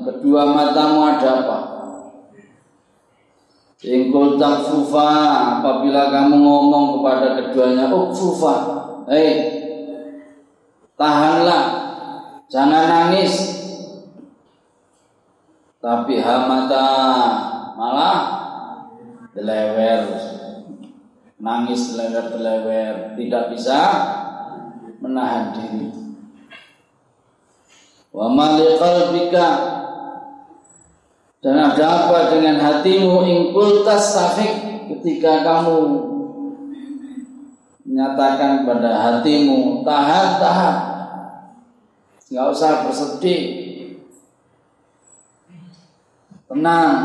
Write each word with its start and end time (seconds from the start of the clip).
Kedua 0.00 0.42
matamu 0.48 1.00
ada 1.04 1.30
apa? 1.44 1.58
Ingkul 3.80 4.36
fufa 4.36 5.08
apabila 5.56 6.12
kamu 6.12 6.36
ngomong 6.36 7.00
kepada 7.00 7.28
keduanya, 7.40 7.88
oh 7.88 8.12
fufa, 8.12 8.56
hei, 9.08 9.48
tahanlah, 11.00 11.64
jangan 12.52 12.84
nangis. 12.84 13.56
Tapi 15.80 16.20
hamata 16.20 16.88
malah 17.72 18.18
delewer, 19.32 20.12
nangis 21.40 21.96
delewer-delewer, 21.96 23.16
tidak 23.16 23.44
bisa 23.48 23.80
menahan 25.00 25.56
diri. 25.56 25.88
Wa 28.12 28.28
mali 28.28 28.76
qalbika 28.76 29.48
dan 31.40 31.56
ada 31.56 31.84
apa 31.88 32.36
dengan 32.36 32.60
hatimu 32.60 33.24
ingkul 33.24 33.80
tasafik 33.80 34.84
ketika 34.92 35.40
kamu 35.40 35.80
menyatakan 37.88 38.68
pada 38.68 38.90
hatimu 38.92 39.80
tahan 39.80 40.28
tahan 40.36 40.76
nggak 42.30 42.46
usah 42.52 42.86
bersedih 42.86 43.42
tenang. 46.46 46.96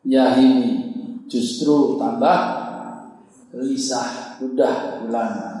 Ya 0.00 0.32
ini 0.40 0.90
justru 1.28 2.00
tambah 2.00 2.40
gelisah 3.52 4.40
udah 4.40 5.04
ulama 5.04 5.60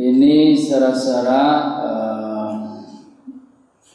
Ini 0.00 0.56
secara-secara 0.56 1.42
uh, 1.84 1.99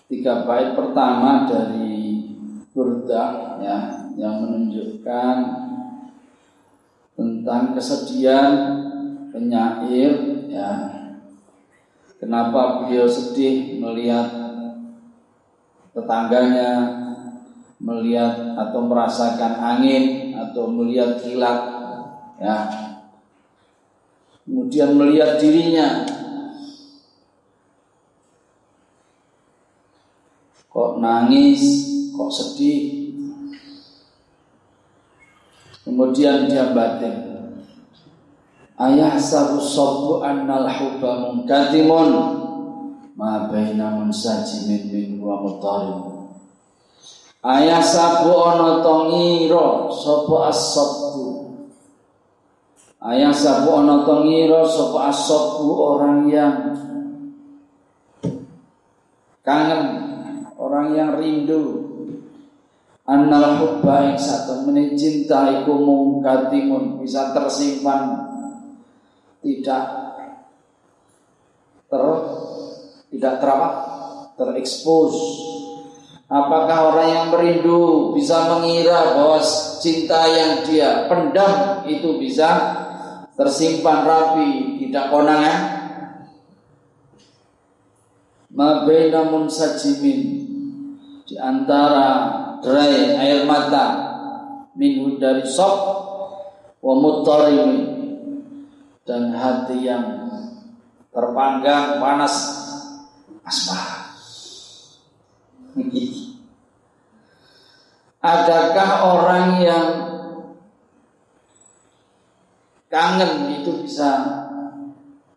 tiga 0.05 0.45
bait 0.45 0.77
pertama 0.77 1.49
dari 1.49 2.21
Burda 2.75 3.57
ya 3.63 3.77
yang 4.15 4.45
menunjukkan 4.45 5.35
tentang 7.15 7.63
kesedihan 7.73 8.51
penyair 9.31 10.11
ya. 10.51 10.71
Kenapa 12.15 12.83
beliau 12.83 13.07
sedih 13.07 13.79
melihat 13.79 14.27
tetangganya 15.95 16.71
melihat 17.79 18.55
atau 18.55 18.87
merasakan 18.87 19.53
angin 19.59 20.35
atau 20.35 20.67
melihat 20.71 21.19
kilat 21.19 21.59
ya. 22.39 22.57
Kemudian 24.45 24.95
melihat 24.95 25.41
dirinya 25.41 26.05
kok 30.75 30.99
nangis, 30.99 31.63
kok 32.11 32.27
sedih. 32.27 33.15
Kemudian 35.87 36.51
dia 36.51 36.75
batin. 36.75 37.15
Ayah 38.75 39.15
sabu 39.15 39.63
sobu 39.63 40.19
annal 40.19 40.67
hubba 40.67 41.31
mungkatimun 41.31 42.11
ma 43.15 43.47
baina 43.47 43.95
munsajimin 43.95 44.91
min 44.91 45.09
wa 45.23 45.39
mutarim. 45.39 46.27
Ayah 47.39 47.79
sabu 47.79 48.35
ana 48.35 48.83
to 48.83 49.15
ngira 49.15 49.87
sapa 49.95 50.51
as-sabbu 50.51 51.15
Ayah 53.05 53.29
sabu 53.29 53.69
ana 53.79 54.01
to 54.01 54.25
ngira 54.25 54.65
sapa 54.65 55.13
asabu 55.13 55.77
orang 55.77 56.25
yang 56.25 56.73
kangen, 59.45 60.04
orang 60.75 60.91
yang 60.91 61.11
rindu. 61.15 61.63
Annal 63.07 63.63
hubba 63.63 64.11
ing 64.11 64.19
satu 64.19 64.67
menit 64.67 64.99
cinta 64.99 65.61
iku 65.61 65.77
mungkatimun 65.77 66.99
bisa 66.99 67.31
tersimpan 67.37 68.27
tidak 69.45 69.83
ter 71.85 72.03
tidak 73.13 73.33
terapa 73.37 73.69
terekspos 74.33 75.13
Apakah 76.25 76.89
orang 76.89 77.09
yang 77.13 77.27
merindu 77.29 78.09
bisa 78.17 78.49
mengira 78.49 79.13
bahwa 79.13 79.37
cinta 79.77 80.25
yang 80.25 80.65
dia 80.65 81.05
pendam 81.05 81.85
itu 81.85 82.17
bisa 82.17 82.73
tersimpan 83.37 84.01
rapi, 84.01 84.81
tidak 84.81 85.13
konangan. 85.13 85.59
Mabaina 88.49 89.29
munsajimin 89.29 90.44
di 91.25 91.35
antara 91.41 92.07
derai 92.61 93.17
air 93.17 93.49
mata 93.49 93.85
minggu 94.77 95.17
dari 95.17 95.41
sok 95.41 95.75
wa 96.85 96.93
mutarimi 96.93 97.81
dan 99.05 99.33
hati 99.33 99.85
yang 99.85 100.05
terpanggang 101.09 101.97
panas 101.97 102.35
asmara. 103.41 104.05
Adakah 108.25 108.89
orang 109.05 109.47
yang 109.61 109.87
kangen 112.89 113.61
itu 113.61 113.85
bisa 113.85 114.09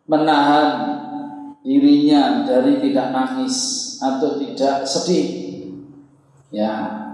menahan 0.09 0.97
dirinya 1.61 2.49
dari 2.49 2.81
tidak 2.81 3.13
nangis 3.13 3.57
atau 4.01 4.41
tidak 4.41 4.89
sedih. 4.89 5.48
Ya. 6.49 7.05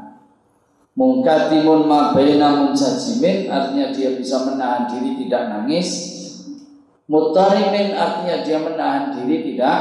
Mungkatimun 0.95 1.91
ma 1.91 2.15
baina 2.15 2.55
munsajimin 2.55 3.51
artinya 3.51 3.91
dia 3.91 4.15
bisa 4.15 4.47
menahan 4.47 4.87
diri 4.87 5.19
tidak 5.27 5.51
nangis. 5.51 5.91
Mutarimin 7.11 7.99
artinya 7.99 8.37
dia 8.47 8.59
menahan 8.63 9.19
diri 9.19 9.53
tidak 9.53 9.79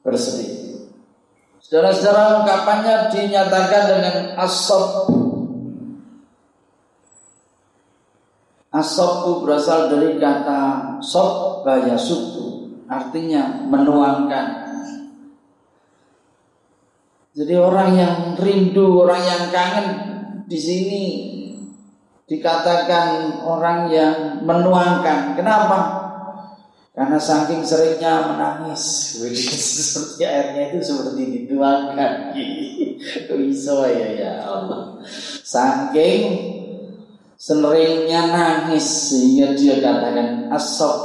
bersedih. 0.00 0.88
Saudara-saudara 1.60 2.42
ungkapannya 2.42 2.94
dinyatakan 3.12 3.82
dengan 3.90 4.16
asab 4.38 5.10
Asobku 8.76 9.40
berasal 9.40 9.88
dari 9.88 10.20
kata 10.20 10.60
sob 11.00 11.64
bayasuku 11.64 12.76
Artinya 12.86 13.64
menuangkan 13.66 14.65
Jadi 17.36 17.52
orang 17.52 17.90
yang 18.00 18.16
rindu, 18.40 19.04
orang 19.04 19.20
yang 19.20 19.42
kangen 19.52 19.86
di 20.48 20.56
sini 20.56 21.04
dikatakan 22.24 23.44
orang 23.44 23.92
yang 23.92 24.40
menuangkan. 24.40 25.36
Kenapa? 25.36 25.78
Karena 26.96 27.20
saking 27.20 27.60
seringnya 27.60 28.32
menangis, 28.32 28.80
seperti 29.92 30.24
airnya 30.24 30.72
itu 30.72 30.80
seperti 30.80 31.44
dituangkan. 31.44 32.32
Bisa 33.36 33.84
ya 33.84 34.08
ya 34.16 34.32
Allah. 34.48 34.96
Saking 35.44 36.20
seringnya 37.36 38.32
nangis 38.32 39.12
sehingga 39.12 39.52
dia 39.52 39.76
katakan 39.84 40.48
asok 40.56 40.96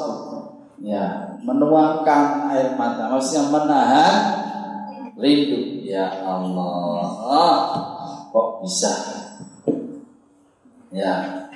ya 0.79 1.35
menuangkan 1.43 2.55
air 2.55 2.73
mata 2.79 3.11
maksudnya 3.11 3.51
menahan 3.51 4.15
rindu 5.19 5.70
ya 5.85 6.07
Allah. 6.21 7.03
Kok 8.31 8.63
bisa? 8.63 8.93
Ya. 10.93 11.47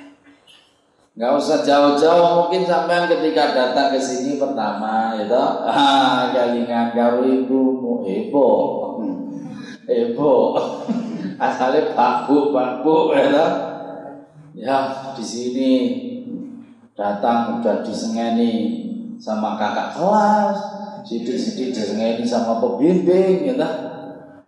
Nggak 1.16 1.32
usah 1.40 1.64
jauh-jauh 1.64 2.44
mungkin 2.44 2.68
sampai 2.68 3.08
ketika 3.08 3.56
datang 3.56 3.88
ke 3.88 3.96
sini 3.96 4.36
pertama 4.36 5.16
itu 5.16 5.32
ah 5.72 6.28
galingan 6.28 6.92
karo 6.92 7.24
ibumu. 7.24 8.04
Ebo 8.04 8.48
ebo 9.86 10.58
asalnya 11.46 11.94
bu 12.26 12.50
pak 12.52 12.82
bu 12.82 13.14
ya 13.14 13.46
ya 14.52 14.78
di 15.14 15.24
sini 15.24 15.72
datang 16.92 17.60
udah 17.60 17.80
disengeni 17.86 18.84
sama 19.16 19.56
kakak 19.56 19.94
kelas 19.94 20.58
sidik-sidik 21.06 21.76
ini 21.94 22.26
sama 22.26 22.58
pembimbing 22.58 23.46
ya 23.46 23.54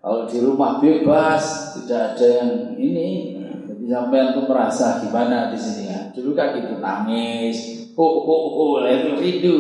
kalau 0.09 0.25
di 0.25 0.41
rumah 0.41 0.81
bebas 0.81 1.77
tidak 1.77 2.17
ada 2.17 2.27
yang 2.41 2.53
ini. 2.81 3.37
Jadi 3.69 3.85
sampai 3.93 4.33
itu 4.33 4.41
merasa 4.49 5.05
gimana 5.05 5.53
di 5.53 5.61
sini 5.61 5.93
ya? 5.93 6.09
Dulu 6.17 6.33
kan 6.33 6.57
gitu 6.57 6.81
nangis 6.81 7.85
oh 7.93 8.25
oh 8.25 8.45
oh 8.57 8.89
itu 8.89 9.21
rindu. 9.21 9.57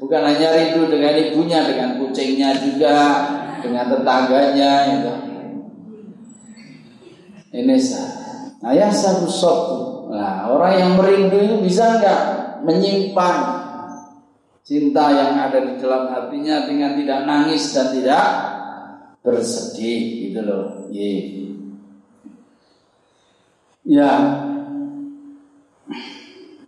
Bukan 0.00 0.24
hanya 0.24 0.56
rindu 0.56 0.88
dengan 0.88 1.12
ibunya 1.20 1.68
dengan 1.68 2.00
kucingnya 2.00 2.56
juga 2.64 2.96
dengan 3.64 3.88
tetangganya 3.88 4.72
itu 4.92 5.12
ini 7.54 7.76
ayah 8.68 8.92
satu 8.92 9.24
sok 9.24 9.60
nah 10.12 10.52
orang 10.52 10.72
yang 10.76 10.90
merindu 11.00 11.40
itu 11.40 11.56
bisa 11.64 11.96
nggak 11.96 12.22
menyimpan 12.68 13.36
cinta 14.60 15.04
yang 15.10 15.32
ada 15.40 15.58
di 15.64 15.80
dalam 15.80 16.12
hatinya 16.12 16.68
dengan 16.68 16.92
tidak 17.00 17.20
nangis 17.24 17.72
dan 17.72 17.88
tidak 17.96 18.26
bersedih 19.24 20.28
gitu 20.28 20.40
loh. 20.44 20.84
Ye 20.92 21.48
ya. 23.88 24.12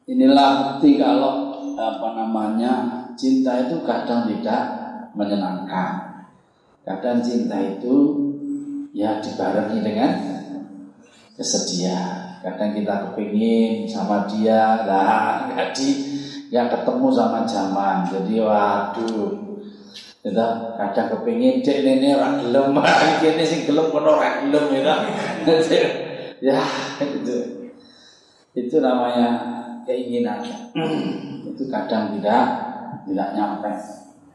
Inilah 0.06 0.79
bukti 0.79 0.97
kalau 0.97 1.58
apa 1.76 2.08
namanya 2.14 2.73
cinta 3.19 3.69
itu 3.69 3.85
kadang 3.85 4.25
tidak 4.31 4.62
menyenangkan. 5.12 6.25
Kadang 6.87 7.20
cinta 7.20 7.58
itu 7.61 7.94
ya 8.94 9.19
dibarengi 9.20 9.82
dengan 9.82 10.11
kesedihan. 11.37 12.41
Kadang 12.41 12.79
kita 12.79 13.11
kepingin 13.11 13.91
sama 13.91 14.31
dia 14.31 14.87
lah 14.87 15.44
jadi 15.50 15.88
yang 16.55 16.70
ketemu 16.70 17.09
sama 17.11 17.43
zaman. 17.43 18.06
Jadi 18.06 18.35
waduh 18.38 19.45
kita 20.26 20.75
kadang 20.75 21.06
kepingin 21.14 21.62
cek 21.62 21.87
ini 21.87 22.11
ora 22.11 22.34
gelem. 22.43 22.75
Ini 23.23 23.44
sing 23.46 23.62
gelem 23.62 23.94
kono 23.94 24.19
ora 24.19 24.43
gelem 24.43 24.75
ya 24.75 24.94
ya 26.50 26.58
itu 26.99 27.38
itu 28.58 28.76
namanya 28.82 29.28
keinginan. 29.87 30.43
Itu 31.46 31.70
kadang 31.70 32.19
tidak 32.19 32.44
tidak 33.06 33.28
nyampe. 33.38 33.70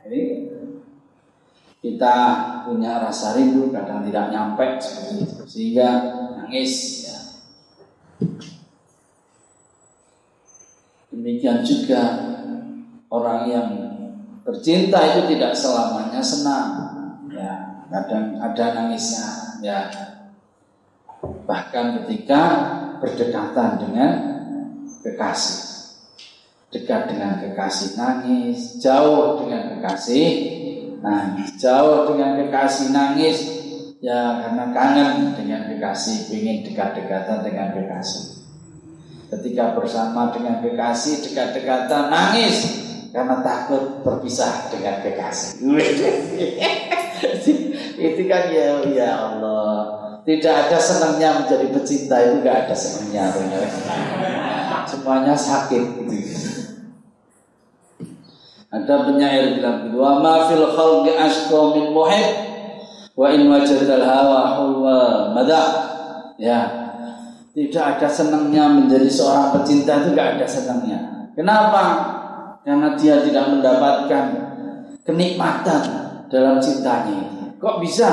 Jadi 0.01 0.21
kita 1.83 2.15
punya 2.65 3.03
rasa 3.03 3.35
rindu 3.35 3.67
kadang 3.75 4.07
tidak 4.07 4.31
nyampe 4.31 4.79
seperti 4.79 5.27
itu. 5.27 5.43
Sehingga 5.43 5.89
nangis 6.39 6.73
ya. 7.03 7.17
demikian 11.11 11.61
juga 11.67 12.01
orang 13.11 13.39
yang 13.51 13.90
bercinta 14.41 14.99
itu 15.13 15.21
tidak 15.35 15.53
selamanya 15.53 16.21
senang. 16.21 16.69
Ya 17.31 17.85
kadang 17.91 18.37
ada 18.41 18.65
nangisnya 18.75 19.27
ya. 19.61 19.79
Bahkan 21.21 22.03
ketika 22.03 22.41
berdekatan 23.01 23.69
dengan 23.81 24.11
kekasih. 25.05 25.69
Dekat 26.71 27.11
dengan 27.11 27.35
kekasih 27.43 27.99
nangis 27.99 28.79
jauh 28.79 29.43
dengan 29.43 29.75
kekasih 29.75 30.27
nangis. 31.03 31.49
Jauh 31.59 32.07
dengan 32.07 32.39
kekasih 32.39 32.95
nangis 32.95 33.37
ya 34.01 34.41
karena 34.41 34.71
kangen 34.73 35.37
dengan 35.37 35.67
kekasih 35.67 36.31
ingin 36.33 36.65
dekat-dekatan 36.65 37.43
dengan 37.43 37.75
kekasih. 37.75 38.41
Ketika 39.29 39.77
bersama 39.77 40.31
dengan 40.33 40.63
kekasih 40.63 41.27
dekat-dekatan 41.27 42.07
nangis 42.07 42.90
karena 43.11 43.43
takut 43.43 44.01
berpisah 44.01 44.71
dengan 44.71 45.03
kekasih 45.03 45.61
itu 48.01 48.21
kan 48.25 48.43
ya 48.49 48.81
ya 48.87 49.09
Allah 49.13 49.99
tidak 50.23 50.67
ada 50.67 50.79
senangnya 50.79 51.43
menjadi 51.43 51.67
pecinta 51.75 52.15
itu 52.23 52.35
gak 52.41 52.57
ada 52.65 52.75
senangnya 52.75 53.35
semuanya 54.87 55.35
sakit 55.35 55.85
ada 58.71 58.95
penyair 59.03 59.59
bilang 59.59 59.91
wa 59.91 60.23
ma 60.23 60.47
fil 60.47 60.63
khalqi 60.63 61.11
asqa 61.19 61.59
min 61.75 61.91
muhib 61.91 62.51
wa 63.15 63.27
in 63.27 63.51
wajadal 63.51 64.01
hawa 64.01 64.63
huwa 64.63 64.97
madha. 65.35 65.63
Ya. 66.39 66.59
Tidak 67.51 67.83
ada 67.83 68.07
senangnya 68.07 68.71
menjadi 68.71 69.11
seorang 69.11 69.59
pecinta 69.59 69.99
itu 69.99 70.15
tidak 70.15 70.39
ada 70.39 70.47
senangnya. 70.47 70.99
Kenapa? 71.35 71.83
Karena 72.61 72.93
dia 72.93 73.25
tidak 73.25 73.45
mendapatkan 73.57 74.25
kenikmatan 75.01 75.81
dalam 76.29 76.61
cintanya. 76.61 77.53
Kok 77.57 77.81
bisa? 77.81 78.09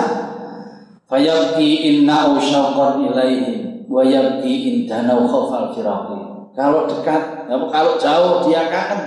Fayabki 1.09 1.89
inna 1.89 2.37
syauqan 2.37 3.09
ilaihi 3.09 3.85
wa 3.89 4.05
yabki 4.05 4.85
indana 4.85 5.17
khawfal 5.25 5.73
firaqi. 5.73 6.21
Kalau 6.53 6.85
dekat, 6.91 7.49
kalau 7.49 7.93
jauh 7.97 8.45
dia 8.45 8.69
kangen 8.69 9.01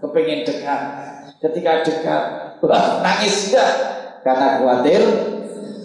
kepengen 0.00 0.44
dekat. 0.44 0.80
Ketika 1.36 1.84
dekat, 1.84 2.22
wah, 2.64 3.04
nangis 3.04 3.52
enggak? 3.52 3.72
Karena 4.24 4.58
khawatir 4.58 5.02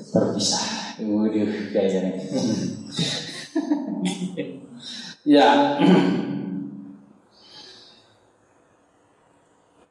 terpisah. 0.10 0.66
Waduh, 1.04 1.52
kayaknya. 1.76 2.24
ya. 5.36 5.48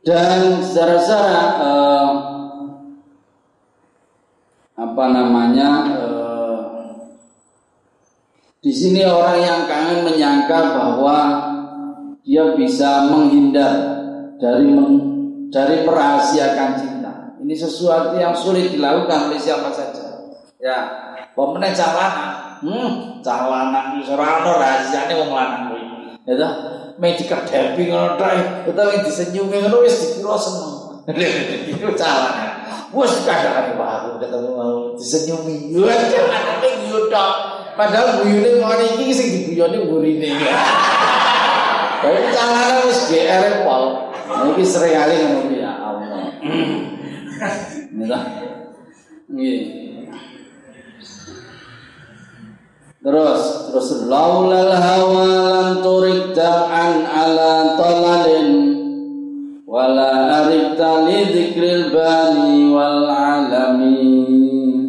Dan 0.00 0.64
secara-secara 0.64 1.60
uh, 1.60 2.10
apa 4.80 5.04
namanya 5.12 5.68
uh, 5.92 6.60
di 8.64 8.72
sini 8.72 9.04
orang 9.04 9.38
yang 9.44 9.60
kangen 9.68 10.08
menyangka 10.08 10.72
bahwa 10.72 11.16
dia 12.24 12.56
bisa 12.56 13.12
menghindar 13.12 13.72
dari 14.40 14.72
meng, 14.72 14.96
dari 15.52 15.84
merahasiakan 15.84 16.70
cinta. 16.80 17.12
Ini 17.44 17.52
sesuatu 17.56 18.16
yang 18.16 18.32
sulit 18.32 18.72
dilakukan 18.72 19.28
oleh 19.28 19.36
siapa 19.36 19.68
saja. 19.68 20.32
Ya, 20.60 20.78
pemenang 21.36 21.76
calana, 21.76 22.56
hmm, 22.64 23.20
calana 23.20 24.00
itu 24.00 24.12
orang 24.16 24.48
rahasianya 24.48 25.14
wong. 25.28 25.79
Ya 26.28 26.36
toh, 26.36 26.52
mek 27.00 27.16
dikedepi 27.16 27.88
ngono 27.88 28.20
tok, 28.20 28.68
utawa 28.68 29.00
disenyumi 29.00 29.64
ngono 29.64 29.80
wis 29.80 29.96
dikira 30.04 30.36
seneng. 30.36 31.00
Itu 31.72 31.88
calana. 31.96 32.60
Wes 32.90 33.22
kadang-kadang 33.22 33.78
baru 33.78 34.10
ketemu 34.20 34.48
mau 34.52 34.92
disenyumi. 34.98 35.72
Wes 35.80 36.00
kadang-kadang 36.12 36.76
yutok. 36.92 37.32
Padahal 37.78 38.20
guyune 38.20 38.60
mau 38.60 38.76
iki 38.76 39.14
sing 39.16 39.28
diguyoni 39.32 39.78
gurine. 39.88 40.36
Tapi 42.04 42.20
calana 42.36 42.84
wis 42.84 43.00
GR 43.08 43.64
pol. 43.64 44.12
Ini 44.30 44.64
sering 44.66 44.94
kali 44.94 45.14
ngono 45.24 45.56
ya 45.56 45.72
Allah. 45.80 46.22
Nggih. 47.96 48.22
Nggih. 49.32 49.60
Terus 53.00 53.72
terus 53.72 54.04
laulal 54.12 54.76
hawa 54.76 55.24
lam 55.24 55.68
turik 55.80 56.36
dam'an 56.36 57.08
ala 57.08 57.72
talalin 57.80 58.48
wala 59.64 60.44
arifta 60.44 61.08
li 61.08 61.32
dzikril 61.32 61.88
bani 61.96 62.68
wal 62.68 63.08
alamin. 63.08 64.84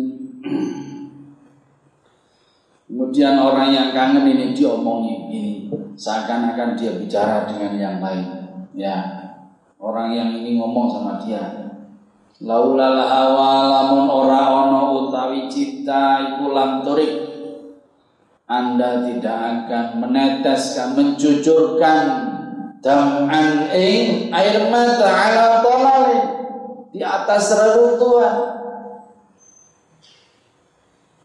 Kemudian 2.91 3.39
orang 3.39 3.71
yang 3.71 3.89
kangen 3.95 4.27
ini 4.27 4.51
diomongi 4.51 5.15
ini 5.31 5.45
seakan-akan 5.95 6.75
dia 6.75 6.99
bicara 6.99 7.47
dengan 7.47 7.79
yang 7.79 7.97
lain. 8.03 8.27
Ya, 8.75 8.99
orang 9.79 10.11
yang 10.11 10.35
ini 10.35 10.59
ngomong 10.59 10.91
sama 10.91 11.15
dia 11.23 11.61
laulal 12.41 12.97
hawa 13.05 13.69
lamun 13.69 14.09
ora 14.09 14.41
ono 14.49 14.81
utawi 15.05 15.45
cinta 15.45 16.25
iku 16.25 16.49
lam 16.49 16.81
turik 16.81 17.30
anda 18.51 19.07
tidak 19.07 19.37
akan 19.39 20.03
meneteskan 20.03 20.91
mencucurkan 20.91 22.03
dam'an 22.83 23.71
air 23.71 24.67
mata 24.67 25.07
ala 25.07 25.63
tolali 25.63 26.21
di 26.91 26.99
atas 26.99 27.55
reruntuhan. 27.55 28.59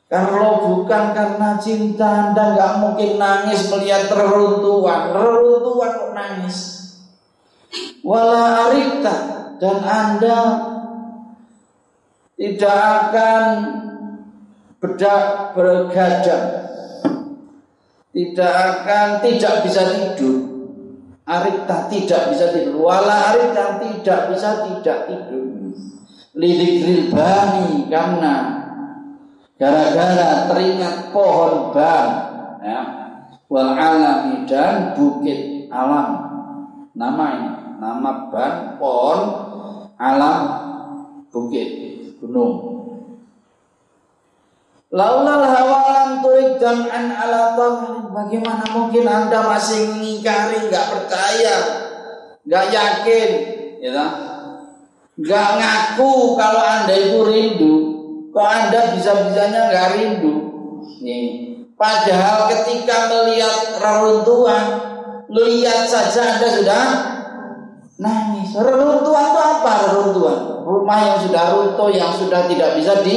Kalau 0.07 0.63
bukan 0.71 1.05
karena 1.19 1.59
cinta 1.59 2.31
Anda 2.31 2.55
nggak 2.55 2.75
mungkin 2.79 3.19
nangis 3.19 3.67
melihat 3.75 4.07
reruntuhan. 4.07 5.11
Reruntuhan 5.11 5.91
kok 5.99 6.13
nangis? 6.15 6.59
Wala 8.07 8.71
arita 8.71 9.17
dan 9.59 9.83
Anda 9.83 10.39
tidak 12.39 12.79
akan 13.11 13.43
bedak 14.79 15.59
bergadang 15.59 16.67
tidak 18.17 18.49
akan 18.49 19.21
tidak 19.21 19.61
bisa 19.61 19.83
tidur. 19.93 20.41
Arita 21.29 21.85
tidak 21.93 22.33
bisa 22.33 22.49
tidur. 22.49 22.81
Wala 22.81 23.37
arita 23.37 23.77
tidak 23.77 24.33
bisa 24.33 24.65
tidak 24.65 25.05
tidur. 25.05 25.77
Lidikril 26.33 27.13
bani 27.13 27.93
karena 27.93 28.35
gara-gara 29.61 30.49
teringat 30.49 31.13
pohon 31.13 31.77
ban 31.77 32.09
ya. 32.65 32.81
Wal 33.53 33.77
alami 33.77 34.49
dan 34.49 34.97
bukit 34.97 35.69
alam. 35.69 36.25
Nama 36.97 37.25
ini 37.37 37.51
nama 37.77 38.33
ban 38.33 38.81
pohon 38.81 39.21
alam 40.01 40.41
bukit 41.29 41.69
gunung 42.17 42.76
Laulal 44.97 45.45
hawalan 45.45 46.25
tuik 46.25 46.57
jam'an 46.57 47.13
ala 47.13 47.53
Bagaimana 48.17 48.65
mungkin 48.73 49.05
anda 49.05 49.45
masih 49.45 49.93
mengingkari, 49.93 50.73
nggak 50.73 50.87
percaya, 50.89 51.57
nggak 52.49 52.65
yakin, 52.73 53.31
ya 53.85 54.09
nggak 55.21 55.49
ngaku 55.61 56.41
kalau 56.41 56.63
anda 56.65 56.97
itu 56.97 57.21
rindu. 57.29 57.75
Kok 58.33 58.49
anda 58.49 58.97
bisa-bisanya 58.97 59.69
nggak 59.69 59.89
rindu? 60.01 60.35
Nih. 61.05 61.25
Padahal 61.77 62.49
ketika 62.57 63.13
melihat 63.13 63.77
reruntuhan, 63.77 64.65
melihat 65.29 65.85
saja 65.85 66.41
anda 66.41 66.49
sudah 66.49 66.83
nangis. 68.01 68.49
Reruntuhan 68.57 69.29
itu 69.29 69.41
apa 69.45 69.73
reruntuhan? 69.93 70.41
Rumah 70.65 70.99
yang 71.05 71.19
sudah 71.21 71.45
runtuh, 71.53 71.91
yang 71.93 72.17
sudah 72.17 72.49
tidak 72.49 72.81
bisa 72.81 73.05
di 73.05 73.17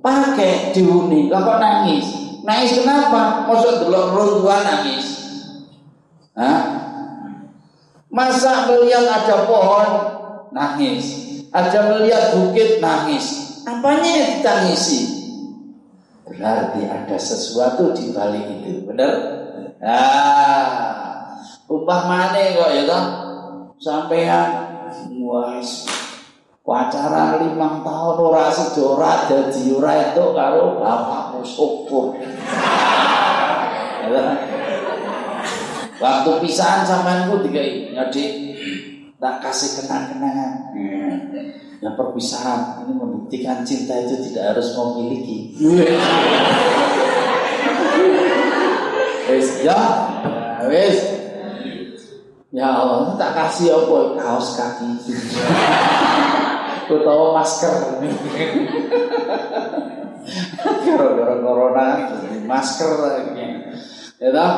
pakai 0.00 0.72
dihuni. 0.72 1.28
Lah 1.28 1.40
kok 1.44 1.58
nangis? 1.60 2.06
Nangis 2.42 2.78
kenapa? 2.78 3.46
Maksud 3.48 3.86
dulu 3.86 4.00
runtuhan 4.14 4.62
nangis. 4.64 5.06
Hah? 6.36 6.86
masa 8.16 8.72
melihat 8.72 9.04
ada 9.04 9.44
pohon 9.44 9.88
nangis. 10.56 11.04
Ada 11.52 11.92
melihat 11.92 12.32
bukit 12.32 12.80
nangis. 12.80 13.60
Apanya 13.68 14.08
yang 14.08 14.30
ditangisi 14.40 15.16
berarti 16.26 16.90
ada 16.90 17.14
sesuatu 17.14 17.94
di 17.94 18.10
balik 18.10 18.66
itu 18.66 18.82
benar 18.82 19.14
ah 19.78 21.38
upah 21.70 22.02
mana 22.10 22.42
kok 22.50 22.70
ya 22.74 22.82
toh? 22.82 23.04
Sampean 23.78 24.48
wah 24.58 24.75
Pacaran 26.86 27.42
lima 27.42 27.82
tahun 27.82 28.14
ora 28.14 28.46
sedora 28.54 29.26
dadi 29.26 29.74
ora 29.74 30.06
itu 30.06 30.22
karo 30.30 30.78
bapakmu 30.78 31.42
syukur. 31.42 32.14
Waktu 35.98 36.30
pisahan 36.46 36.86
sampeanku 36.86 37.42
dikai 37.42 37.90
ngadik 37.90 38.54
tak 39.18 39.42
kasih 39.42 39.82
kenang-kenangan. 39.82 40.70
Ya 41.82 41.90
perpisahan 41.98 42.86
ini 42.86 42.94
membuktikan 42.94 43.66
cinta 43.66 43.98
itu 44.06 44.30
tidak 44.30 44.54
harus 44.54 44.70
memiliki. 44.78 45.58
Wes 49.26 49.48
ya, 49.66 49.80
wes. 50.70 50.98
Ya 52.54 52.72
Allah, 52.72 53.18
tak 53.18 53.34
kasih 53.34 53.74
apa 53.74 54.22
kaos 54.22 54.54
kaki 54.54 55.02
utawa 56.90 57.42
masker 57.42 57.74
gara-gara 60.86 61.34
corona 61.42 61.86
masker 62.46 62.90
ya 64.22 64.28
toh 64.32 64.52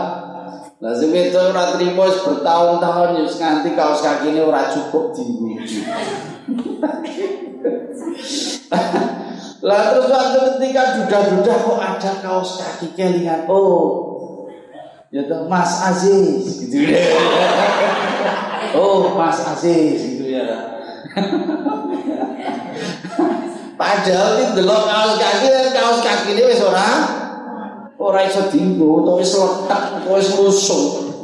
Lazim 0.78 1.11
itu 1.11 1.35
ora 1.35 1.75
trimo 1.75 2.06
bertahun-tahun 2.06 3.18
yus 3.18 3.35
nganti 3.42 3.75
kaos 3.75 3.99
kaki 3.99 4.30
ini 4.30 4.47
ora 4.47 4.70
cukup 4.70 5.11
tinggi. 5.11 5.58
Lah 9.58 9.90
terus 9.90 10.06
waktu 10.06 10.38
ketika 10.38 11.02
duda-duda 11.02 11.54
kok 11.66 11.78
ada 11.82 12.12
kaos 12.23 12.62
kaki 12.62 12.94
kelingan. 12.94 13.50
Oh. 13.50 14.06
Ya 15.11 15.26
toh 15.26 15.50
Mas 15.50 15.82
Aziz 15.82 16.62
gitu 16.62 16.78
ya. 16.94 17.11
Oh, 18.78 19.18
Mas 19.18 19.42
Aziz 19.42 19.99
gitu 19.99 20.30
ya. 20.30 20.78
Padahal 23.78 24.42
ini 24.42 24.58
delok 24.58 24.82
kaos 24.90 25.14
kaki 25.22 25.48
kaos 25.70 25.98
kaki 26.02 26.34
ini 26.34 26.42
wis 26.50 26.58
ora 26.60 26.90
ora 27.94 28.26
iso 28.26 28.50
dinggo 28.50 29.02
utawa 29.02 29.22
wis 29.22 29.32
letak 29.38 30.02
utawa 30.02 30.18
wis 30.18 30.30
rusuk. 30.34 31.14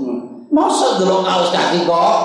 Masa 0.54 1.02
delok 1.02 1.26
kaos 1.26 1.50
kaki 1.50 1.82
kok 1.82 2.20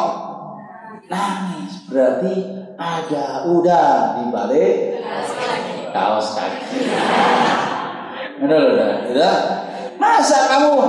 nangis? 1.09 1.73
Berarti 1.89 2.33
ada 2.77 3.49
udah 3.49 4.21
di 4.21 4.23
balik 4.29 5.01
kaos 5.91 6.37
kaki. 6.37 6.85
Benar 8.39 8.61
udah, 9.11 9.35
Masa 9.99 10.47
kamu 10.47 10.79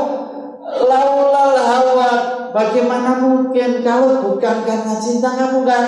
bagaimana 2.50 3.18
mungkin 3.22 3.82
kalau 3.82 4.22
bukan 4.22 4.56
karena 4.66 4.94
cinta 4.98 5.34
kamu 5.34 5.62
nggak 5.66 5.80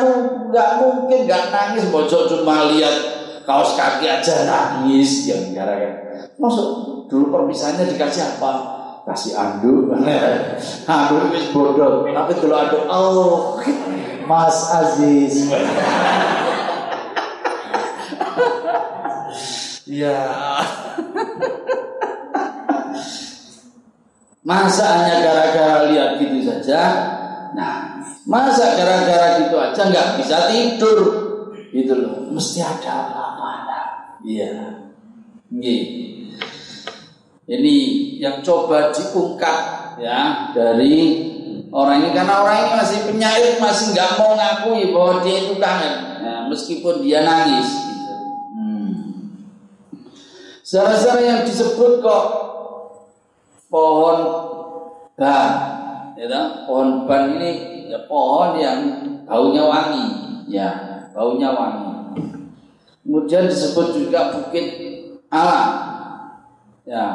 nggak 0.50 0.70
mungkin 0.82 1.18
nggak 1.26 1.50
nangis 1.50 1.86
bocor 1.90 2.26
cuma 2.30 2.70
lihat 2.72 2.94
kaos 3.42 3.74
kaki 3.74 4.06
aja 4.06 4.46
nangis 4.46 5.26
yang 5.26 5.52
gara 5.54 5.74
kan. 5.76 5.94
Masuk 6.38 6.68
dulu 7.10 7.30
perpisahannya 7.34 7.90
dikasih 7.92 8.38
apa? 8.38 8.52
Kasih 9.06 9.34
anduk. 9.34 9.90
anduk 10.90 11.34
wis 11.34 11.50
bodoh. 11.50 12.06
Tapi 12.06 12.32
dulu 12.38 12.54
anduk 12.54 12.82
oh 12.86 13.58
Mas 14.26 14.70
Aziz. 14.70 15.50
ya. 19.86 20.22
Masa 24.42 24.84
hanya 24.98 25.22
gara-gara 25.22 25.86
lihat 25.86 26.18
gitu 26.18 26.42
saja? 26.42 26.82
Nah, 27.54 28.02
masa 28.26 28.74
gara-gara 28.74 29.38
gitu 29.38 29.54
aja 29.54 29.82
nggak 29.86 30.08
bisa 30.18 30.50
tidur? 30.50 30.98
Gitu 31.70 31.94
loh, 31.94 32.26
mesti 32.34 32.58
ada 32.58 33.06
apa? 33.06 33.32
Iya. 34.26 34.54
Ini 37.52 37.76
yang 38.22 38.42
coba 38.42 38.90
diungkap 38.94 39.58
ya 39.98 40.50
dari 40.54 41.28
orang 41.74 42.06
ini 42.06 42.10
karena 42.14 42.34
orang 42.40 42.56
ini 42.62 42.70
masih 42.78 42.98
penyair 43.10 43.52
masih 43.58 43.92
nggak 43.92 44.10
mau 44.16 44.32
ngakui 44.38 44.94
bahwa 44.94 45.20
dia 45.26 45.36
itu 45.42 45.54
kangen 45.58 45.94
ya, 46.22 46.34
meskipun 46.48 46.94
dia 47.02 47.20
nangis 47.26 47.68
gitu. 47.68 48.14
hmm. 48.56 48.92
Yang 51.20 51.40
disebut 51.50 52.00
kok 52.00 52.24
pohon 53.72 54.18
ban 55.16 55.50
ya 56.20 56.68
pohon 56.68 57.08
ban 57.08 57.40
ini 57.40 57.52
ya 57.88 58.04
pohon 58.04 58.60
yang 58.60 58.80
baunya 59.24 59.64
wangi 59.64 60.06
ya 60.52 60.68
baunya 61.16 61.48
wangi 61.56 61.92
Kemudian 63.02 63.50
disebut 63.50 63.98
juga 63.98 64.30
bukit 64.30 64.66
alam. 65.26 65.68
Ya. 66.86 67.06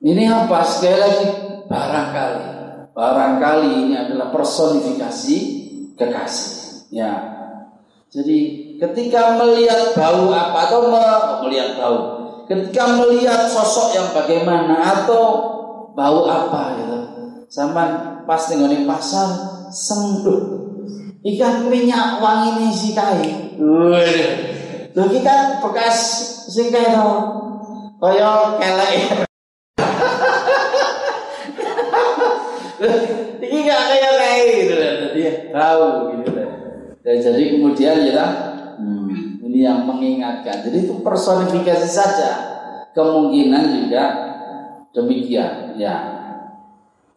Ini 0.00 0.24
apa? 0.24 0.64
Sekali 0.64 0.96
lagi 0.96 1.26
barangkali. 1.68 2.44
Barangkali 2.96 3.70
ini 3.86 3.94
adalah 3.94 4.32
personifikasi 4.32 5.36
kekasih. 6.00 6.88
Ya. 6.90 7.12
Jadi 8.10 8.38
ketika 8.80 9.36
melihat 9.38 9.94
bau 9.94 10.32
apa 10.32 10.66
atau 10.66 10.90
me, 10.90 11.06
melihat 11.46 11.78
bau, 11.78 12.19
ketika 12.50 12.98
melihat 12.98 13.46
sosok 13.46 13.94
yang 13.94 14.10
bagaimana 14.10 14.82
atau 14.82 15.22
bau 15.94 16.26
apa 16.26 16.74
gitu, 16.82 16.98
sama 17.46 17.84
pas 18.26 18.42
nih 18.50 18.82
pasar 18.82 19.30
senduh 19.70 20.58
Ikan 21.20 21.68
minyak 21.68 22.16
wangi 22.16 22.56
ini 22.56 22.72
si 22.72 22.96
kai. 22.96 23.52
Lho 23.60 25.02
iki 25.04 25.20
kan 25.20 25.60
bekas 25.60 25.96
sing 26.48 26.72
kae 26.72 26.96
to. 26.96 27.12
Kaya 28.00 28.56
kelek. 28.56 29.20
Iki 33.44 33.58
gak 33.68 33.82
kayak 33.92 34.12
kayak 34.16 34.44
gitu. 34.48 34.74
Jadi 34.80 35.20
tahu 35.52 35.84
gitu. 36.16 36.30
Dan 37.04 37.16
jadi 37.20 37.42
kemudian 37.52 37.96
ya 38.08 38.49
yang 39.54 39.86
mengingatkan. 39.86 40.62
Jadi 40.62 40.86
itu 40.86 40.94
personifikasi 41.02 41.88
saja. 41.90 42.30
Kemungkinan 42.94 43.64
juga 43.82 44.04
demikian 44.94 45.74
ya. 45.78 46.18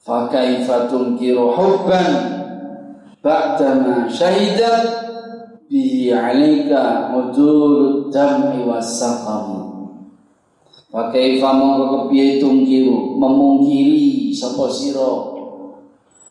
Fakaifatun 0.03 1.15
kiro 1.15 1.55
hubban 1.55 2.11
ba'dama 3.23 4.11
syahidat 4.11 4.83
bihi 5.71 6.11
'alaika 6.11 7.07
mudurud 7.15 8.11
dam'i 8.11 8.67
was-saqam 8.67 9.63
wa 10.93 11.09
kaifa 11.09 11.49
mongko 11.55 11.85
kepiye 12.05 12.37
tungkiru 12.37 13.17
memungkiri 13.17 14.29
sapa 14.29 14.69
sira 14.69 15.33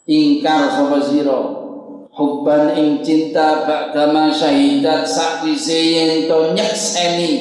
ingkar 0.07 0.71
sapa 0.71 1.03
sira 1.03 1.62
hubban 2.13 2.77
ing 2.77 3.01
cinta 3.01 3.65
ba'dama 3.65 4.29
syahidat 4.29 5.09
sakwise 5.09 5.77
yen 5.77 6.29
to 6.29 6.53
nyekseni. 6.53 7.33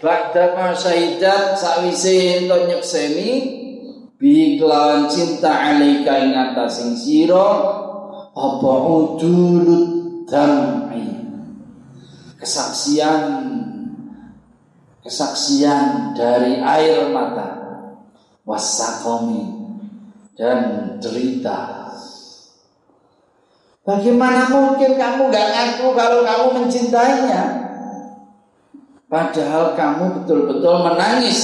Ba'dama 0.00 0.72
syahidat 0.72 1.60
sakwise 1.60 2.12
yen 2.12 2.40
to 2.48 2.56
nyekseni 2.68 3.30
bi 4.20 4.60
kelawan 4.60 5.08
cinta 5.08 5.48
alaika 5.48 6.20
ing 6.20 6.36
atas 6.36 6.84
sira 7.00 7.48
apa 8.36 8.72
udulut 8.84 10.28
damai 10.28 11.08
kesaksian 12.36 13.24
kesaksian 15.00 16.12
dari 16.12 16.60
air 16.60 17.08
mata 17.08 17.48
wasakomi 18.44 19.44
dan 20.36 20.96
derita 21.00 21.79
Bagaimana 23.90 24.46
mungkin 24.54 24.94
kamu 24.94 25.34
gak 25.34 25.48
ngaku 25.50 25.86
kalau 25.98 26.22
kamu 26.22 26.46
mencintainya? 26.62 27.42
Padahal 29.10 29.74
kamu 29.74 30.22
betul-betul 30.22 30.86
menangis 30.86 31.40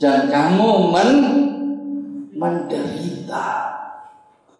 dan 0.00 0.32
kamu 0.32 0.88
men 0.88 1.10
menderita. 2.32 3.48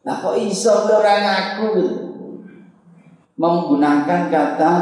Nah 0.05 0.15
kok 0.21 0.37
iso 0.37 0.85
orang 0.85 1.25
ngaku 1.25 1.73
Menggunakan 3.41 4.29
kata 4.29 4.75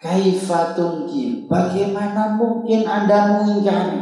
kaifatungki. 0.00 1.44
Bagaimana 1.44 2.40
mungkin 2.40 2.88
Anda 2.88 3.36
mengingkari 3.36 4.00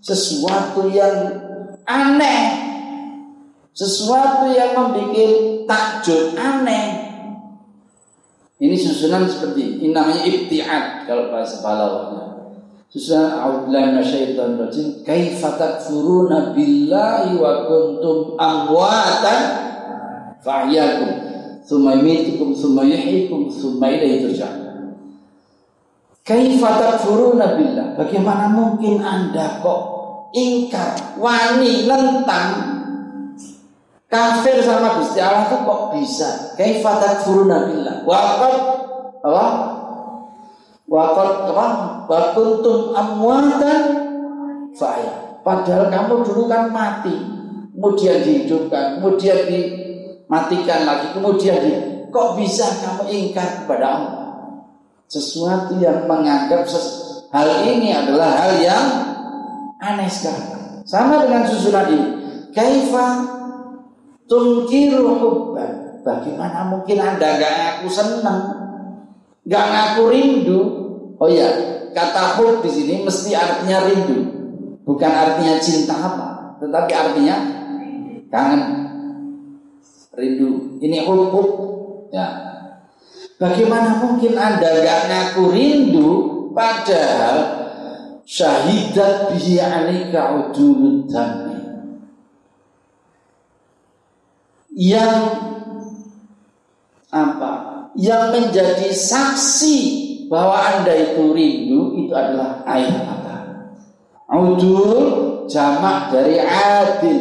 sesuatu 0.00 0.88
yang 0.88 1.36
aneh 1.84 2.42
sesuatu 3.76 4.48
yang 4.56 4.72
membuat 4.72 5.68
takjub 5.68 6.32
aneh. 6.32 7.04
Ini 8.56 8.72
susunan 8.72 9.28
seperti 9.28 9.84
ini 9.84 9.92
namanya 9.92 10.24
ibtiad 10.24 11.04
kalau 11.04 11.28
bahasa 11.28 11.60
balawanya. 11.60 12.24
Susunan 12.88 13.36
a'udzubillahi 13.36 13.86
minasyaitonir 13.92 14.56
rajim. 14.64 14.86
Kaifa 15.04 15.60
takfuruna 15.60 16.56
billahi 16.56 17.36
wa 17.36 17.68
kuntum 17.68 18.40
amwatan 18.40 19.40
fa'yakum 20.40 21.10
tsumma 21.60 22.00
yumitukum 22.00 22.56
tsumma 22.56 22.80
yuhyikum 22.88 23.52
tsumma 23.52 23.92
ilaihi 23.92 24.24
turja'un. 24.24 24.64
Billah? 27.60 27.86
Bagaimana 28.00 28.48
mungkin 28.50 29.04
Anda 29.04 29.60
kok 29.60 29.80
ingkar, 30.32 31.20
wani, 31.20 31.84
lentang 31.84 32.75
Kafir 34.06 34.62
sama 34.62 35.02
Gusti 35.02 35.18
Allah 35.18 35.50
itu 35.50 35.56
kok 35.66 35.82
bisa? 35.98 36.30
Kaifa 36.54 37.02
takfuruna 37.02 37.66
billah? 37.66 37.96
Wa 38.06 38.38
qad 38.38 38.54
apa? 39.26 39.46
Wa 40.86 41.04
qad 41.10 41.30
apa? 41.50 41.66
Wa 42.06 42.20
kuntum 42.38 42.94
amwatan 42.94 43.82
fa'ya. 44.78 45.42
Padahal 45.42 45.90
kamu 45.90 46.14
dulu 46.26 46.46
kan 46.46 46.70
mati, 46.70 47.14
kemudian 47.74 48.22
dihidupkan, 48.22 48.98
kemudian 48.98 49.46
dimatikan 49.46 50.86
lagi, 50.86 51.14
kemudian 51.14 51.58
di 51.62 51.72
kok 52.10 52.34
bisa 52.38 52.66
kamu 52.82 53.10
ingkar 53.10 53.62
kepada 53.62 53.86
Allah? 53.86 54.14
Sesuatu 55.06 55.78
yang 55.78 56.06
menganggap 56.06 56.66
hal 57.30 57.48
ini 57.62 57.94
adalah 57.94 58.38
hal 58.42 58.52
yang 58.58 58.86
aneh 59.82 60.10
sekali. 60.10 60.82
Sama 60.86 61.26
dengan 61.26 61.46
susunan 61.46 61.86
ini. 61.90 62.08
Kaifa 62.54 63.35
Tungkiru 64.26 65.06
hubban. 65.22 66.02
Bagaimana 66.06 66.70
mungkin 66.70 66.98
Anda 67.02 67.38
gak 67.38 67.54
ngaku 67.58 67.86
senang? 67.90 68.42
Gak 69.46 69.66
ngaku 69.70 70.02
rindu? 70.10 70.60
Oh 71.18 71.30
ya, 71.30 71.46
kata 71.90 72.38
hub 72.38 72.62
di 72.62 72.70
sini 72.70 73.02
mesti 73.02 73.34
artinya 73.34 73.86
rindu. 73.86 74.18
Bukan 74.86 75.10
artinya 75.10 75.58
cinta 75.58 75.98
apa, 75.98 76.58
tetapi 76.62 76.92
artinya 76.94 77.36
kangen. 78.30 78.62
Rindu. 80.14 80.78
Ini 80.78 81.06
hub, 81.06 81.30
hub. 81.34 81.48
Ya. 82.14 82.26
Bagaimana 83.36 83.98
mungkin 83.98 84.38
Anda 84.38 84.82
gak 84.82 85.00
ngaku 85.10 85.42
rindu 85.54 86.10
padahal 86.54 87.38
syahidat 88.26 89.30
bihi 89.30 89.62
alika 89.62 90.50
dami 91.06 91.45
yang 94.76 95.12
apa? 97.08 97.52
Yang 97.96 98.24
menjadi 98.36 98.92
saksi 98.92 99.78
bahwa 100.28 100.60
Anda 100.60 100.92
itu 100.92 101.32
rindu 101.32 101.96
itu 101.96 102.12
adalah 102.12 102.60
air 102.68 102.92
mata. 103.08 103.36
Udul 104.28 105.48
jamak 105.48 106.12
dari 106.12 106.36
adil. 106.44 107.20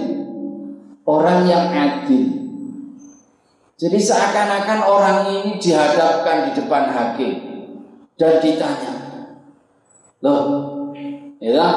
Orang 1.05 1.47
yang 1.47 1.71
adil. 1.71 2.27
Jadi 3.75 3.99
seakan-akan 4.01 4.79
orang 4.83 5.17
ini 5.31 5.61
dihadapkan 5.61 6.49
di 6.49 6.51
depan 6.57 6.83
hakim 6.95 7.35
dan 8.15 8.39
ditanya, 8.39 8.95
loh, 10.23 10.43
ya, 11.43 11.67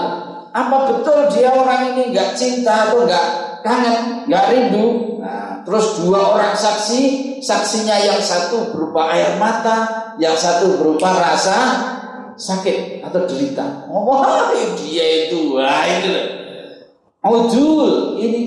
apa 0.54 0.76
betul 0.86 1.26
dia 1.34 1.50
orang 1.50 1.92
ini 1.92 2.14
nggak 2.14 2.38
cinta 2.38 2.86
atau 2.86 3.02
nggak 3.02 3.47
kangen, 3.62 4.28
nggak 4.28 4.44
rindu? 4.52 5.18
Nah, 5.20 5.48
Terus 5.68 6.00
dua 6.00 6.32
orang 6.32 6.56
saksi, 6.56 7.00
saksinya 7.44 8.00
yang 8.00 8.24
satu 8.24 8.72
berupa 8.72 9.12
air 9.12 9.36
mata, 9.36 10.16
yang 10.16 10.32
satu 10.32 10.80
berupa 10.80 11.12
rasa 11.12 11.56
sakit 12.40 13.04
atau 13.04 13.28
derita. 13.28 13.84
Oh, 13.92 14.08
wah, 14.08 14.48
dia 14.80 15.28
itu, 15.28 15.52
wah 15.60 15.84
itu 15.84 16.38
Udul, 17.20 18.16
ini 18.16 18.40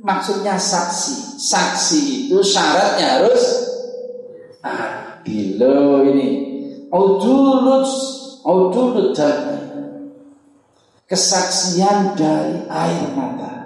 maksudnya 0.00 0.56
saksi. 0.56 1.36
Saksi 1.36 2.00
itu 2.32 2.40
syaratnya 2.40 3.20
harus 3.20 3.42
adil 4.64 5.60
ini. 6.08 6.28
Udulut, 6.88 7.84
udulut 8.40 9.12
dan 9.12 9.36
kesaksian 11.10 12.16
dari 12.16 12.64
air 12.70 13.12
mata, 13.12 13.63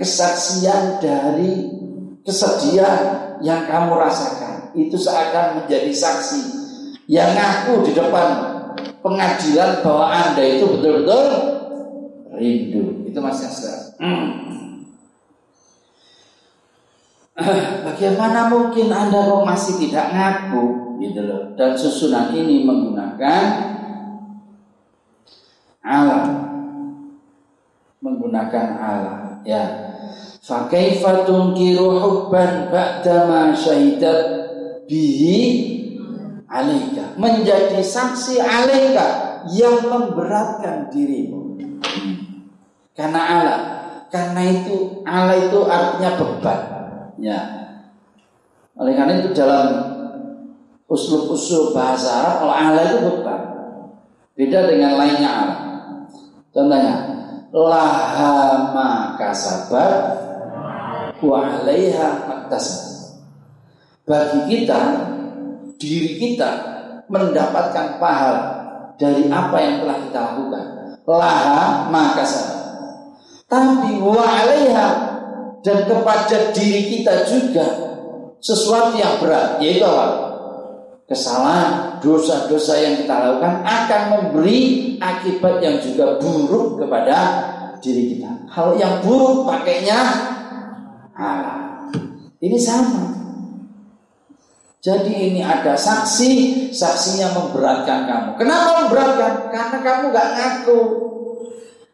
kesaksian 0.00 0.96
dari 0.96 1.68
kesedihan 2.24 3.36
yang 3.44 3.68
kamu 3.68 4.00
rasakan. 4.00 4.72
Itu 4.72 4.96
seakan 4.96 5.60
menjadi 5.60 5.92
saksi 5.92 6.42
yang 7.04 7.36
ngaku 7.36 7.84
di 7.84 7.92
depan 7.92 8.28
pengadilan 9.04 9.84
bahwa 9.84 10.08
anda 10.08 10.40
itu 10.40 10.64
betul-betul 10.64 11.26
rindu. 12.32 13.04
Itu 13.04 13.18
mas 13.18 13.42
Yasra 13.42 13.98
hmm. 13.98 14.26
bagaimana 17.90 18.46
mungkin 18.46 18.88
anda 18.94 19.26
kok 19.26 19.44
masih 19.44 19.74
tidak 19.84 20.14
ngaku? 20.14 20.64
Gitu 21.00 21.20
loh. 21.24 21.56
Dan 21.56 21.74
susunan 21.74 22.30
ini 22.36 22.62
menggunakan 22.62 23.44
alam. 25.82 26.28
Menggunakan 28.04 28.66
alam. 28.78 29.20
Ya 29.48 29.89
Fakaifa 30.50 31.30
tunkiru 31.30 32.02
hubban 32.02 32.74
ba'dama 32.74 33.54
syahidat 33.54 34.18
bihi 34.90 35.38
alaika. 36.50 37.14
Menjadi 37.14 37.78
saksi 37.78 38.42
alaika 38.42 39.46
yang 39.54 39.78
memberatkan 39.86 40.90
dirimu. 40.90 41.54
Karena 42.98 43.20
Allah. 43.22 43.60
Karena 44.10 44.42
itu 44.50 45.06
Allah 45.06 45.38
itu 45.38 45.58
artinya 45.70 46.10
beban. 46.18 46.60
Ya. 47.22 47.40
Oleh 48.74 48.98
karena 48.98 49.22
itu 49.22 49.30
dalam 49.30 49.70
usul-usul 50.90 51.70
bahasa 51.70 52.10
Arab 52.10 52.34
kalau 52.42 52.54
Allah 52.58 52.82
itu 52.90 52.98
beban. 53.06 53.40
Beda 54.34 54.66
dengan 54.66 54.98
lainnya 54.98 55.30
Allah. 55.30 55.58
Contohnya, 56.50 56.94
lahama 57.54 59.14
kasabat 59.14 60.29
wa 61.22 61.44
'alaiha 61.46 62.08
Bagi 64.04 64.40
kita 64.50 64.80
diri 65.80 66.18
kita 66.18 66.50
mendapatkan 67.06 68.00
pahala 68.02 68.42
dari 69.00 69.26
apa 69.32 69.56
yang 69.58 69.74
telah 69.84 69.98
kita 70.04 70.18
lakukan. 70.20 70.66
Laha 71.08 71.88
maka 71.88 72.26
Tapi 73.50 73.98
wa 73.98 74.22
'alaiha 74.22 74.88
dan 75.60 75.78
kepada 75.84 76.52
diri 76.56 76.98
kita 76.98 77.28
juga 77.28 77.66
sesuatu 78.40 78.96
yang 78.96 79.20
berat 79.20 79.60
yaitu 79.60 79.84
apa? 79.84 80.28
Kesalahan, 81.10 81.98
dosa-dosa 81.98 82.78
yang 82.78 83.02
kita 83.02 83.10
lakukan 83.10 83.66
akan 83.66 84.02
memberi 84.14 84.94
akibat 85.02 85.58
yang 85.58 85.82
juga 85.82 86.22
buruk 86.22 86.78
kepada 86.78 87.18
diri 87.82 88.14
kita. 88.14 88.46
Hal 88.46 88.78
yang 88.78 89.02
buruk 89.02 89.42
pakainya 89.42 89.98
Allah. 91.20 91.56
Ini 92.40 92.56
sama. 92.56 93.04
Jadi 94.80 95.12
ini 95.12 95.44
ada 95.44 95.76
saksi, 95.76 96.72
saksinya 96.72 97.36
memberatkan 97.36 98.08
kamu. 98.08 98.30
Kenapa 98.40 98.68
memberatkan? 98.80 99.52
Karena 99.52 99.78
kamu 99.84 100.04
gak 100.08 100.28
ngaku. 100.40 100.80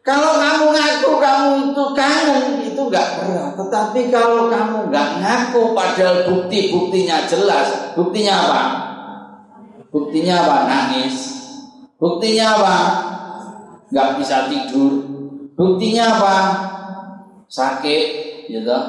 Kalau 0.07 0.39
kamu 0.39 0.65
ngaku 0.71 1.11
kamu 1.19 1.49
itu 1.67 1.83
kangen 1.91 2.45
itu 2.63 2.81
gak 2.87 3.19
berat. 3.19 3.59
Tetapi 3.59 4.07
kalau 4.07 4.47
kamu 4.47 4.87
gak 4.87 5.19
ngaku 5.19 5.75
padahal 5.75 6.31
bukti-buktinya 6.31 7.27
jelas. 7.27 7.91
Buktinya 7.99 8.33
apa? 8.47 8.63
Buktinya 9.91 10.47
apa? 10.47 10.57
Nangis. 10.71 11.15
Buktinya 11.99 12.55
apa? 12.55 12.77
Gak 13.91 14.15
bisa 14.15 14.47
tidur. 14.47 15.03
Buktinya 15.59 16.15
apa? 16.15 16.37
Sakit, 17.51 18.05
gitu. 18.47 18.79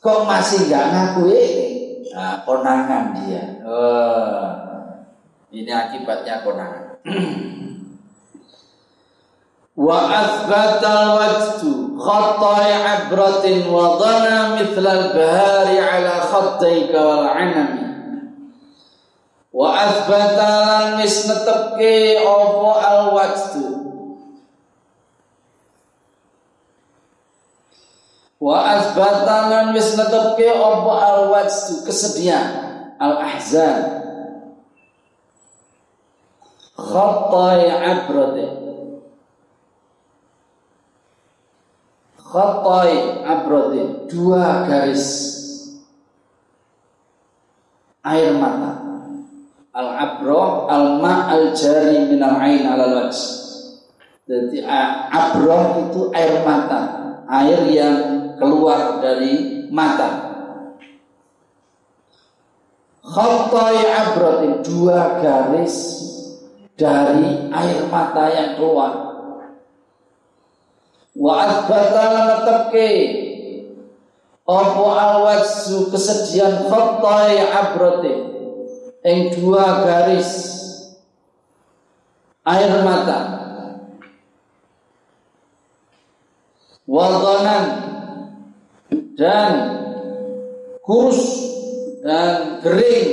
Kok 0.00 0.20
masih 0.28 0.70
gak 0.70 0.86
ngaku 0.92 1.22
ini? 1.32 1.68
Nah, 2.16 2.40
konangan 2.48 3.12
dia. 3.20 3.44
Oh, 3.66 4.48
ini 5.52 5.68
akibatnya 5.68 6.40
konangan. 6.40 6.84
wa 9.76 10.08
athbata 10.08 11.20
wajtu 11.20 12.00
khattai 12.00 12.72
abratin 12.80 13.68
wa 13.68 14.00
dhana 14.00 14.56
mithla 14.56 14.88
al-bahari 14.88 15.76
ala 15.76 16.24
khattaika 16.24 16.96
wal 16.96 17.28
anami 17.28 17.84
wa 19.52 19.76
athbata 19.76 20.48
lan 20.64 20.86
wis 21.04 21.28
netepke 21.28 22.24
apa 22.24 22.70
al-wajdu 22.88 23.75
wa 28.46 28.78
asbata 28.78 29.50
lan 29.50 29.66
wis 29.74 29.98
netepke 29.98 30.46
apa 30.46 30.92
al 31.02 31.20
wajdu 31.34 31.82
kesedihan 31.82 32.46
al 33.02 33.18
ahzan 33.18 33.96
khattai 36.76 37.64
abrate. 37.72 38.46
Khattai 42.20 43.24
abrate 43.24 43.82
dua 44.12 44.68
garis. 44.68 45.06
Air 48.06 48.38
mata. 48.38 48.86
Al 49.76 49.88
abro 49.92 50.70
al 50.70 51.02
ma 51.02 51.32
al 51.32 51.52
jari 51.56 52.06
min 52.06 52.22
al 52.22 52.38
ain 52.38 52.64
al 52.68 52.80
wajh. 52.80 53.20
Jadi 54.26 54.62
abroh 55.10 55.90
itu 55.90 56.00
air 56.14 56.42
mata. 56.46 56.80
Air 57.26 57.66
yang 57.70 58.15
keluar 58.36 59.00
dari 59.00 59.66
mata. 59.72 60.32
Khattai 63.06 63.80
abratin 63.86 64.66
dua 64.66 65.22
garis 65.22 65.76
dari 66.74 67.48
air 67.54 67.80
mata 67.88 68.24
yang 68.30 68.58
keluar. 68.58 68.92
Wa 71.16 71.32
asbata 71.48 72.04
lanatake 72.12 72.92
Apa 74.46 74.86
alwajsu 74.94 75.90
kesedihan 75.90 76.70
khattai 76.70 77.40
abratin 77.50 78.20
yang 79.02 79.34
dua 79.34 79.82
garis 79.82 80.30
air 82.46 82.70
mata. 82.86 83.18
Wadanan 86.86 87.85
dan 89.16 89.52
kurus 90.84 91.24
dan 92.04 92.60
kering, 92.62 93.08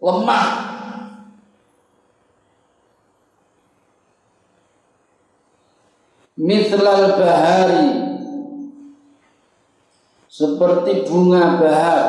lemah. 0.00 0.50
Mithlal 6.34 7.14
bahari 7.14 7.88
seperti 10.26 11.06
bunga 11.06 11.62
bahar. 11.62 12.04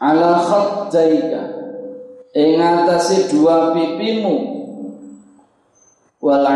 Ala 0.00 0.40
khaddaika 0.40 1.42
ing 2.32 2.56
atase 2.56 3.28
dua 3.28 3.76
pipimu. 3.76 4.36
Wal 6.24 6.48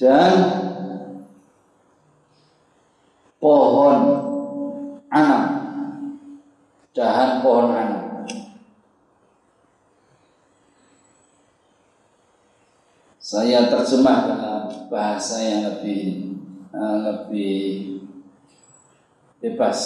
dan 0.00 0.32
pohon 3.36 3.96
anak 5.12 5.44
dahan 6.96 7.44
pohon 7.44 7.68
anak 7.76 8.04
saya 13.20 13.68
terjemah 13.68 14.18
dengan 14.26 14.60
bahasa 14.88 15.38
yang 15.38 15.62
lebih 15.70 16.34
uh, 16.74 16.98
lebih 17.04 17.60
bebas. 19.38 19.78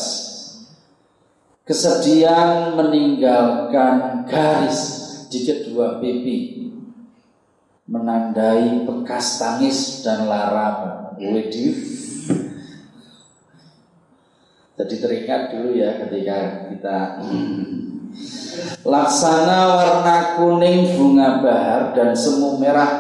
Kesedihan 1.65 2.77
meninggalkan 2.77 4.29
garis 4.29 4.81
di 5.33 5.49
kedua 5.49 5.97
pipi 6.01 6.65
menandai 7.85 8.89
bekas 8.89 9.41
tangis 9.41 10.01
dan 10.05 10.29
lara. 10.29 11.13
Widih. 11.15 11.77
Jadi 14.75 14.95
teringat 14.99 15.55
dulu 15.55 15.79
ya 15.79 16.03
ketika 16.03 16.67
kita 16.67 17.23
Laksana 18.87 19.75
warna 19.75 20.39
kuning 20.39 20.95
bunga 20.95 21.43
bahar 21.43 21.91
dan 21.97 22.15
semu 22.15 22.63
merah 22.63 22.91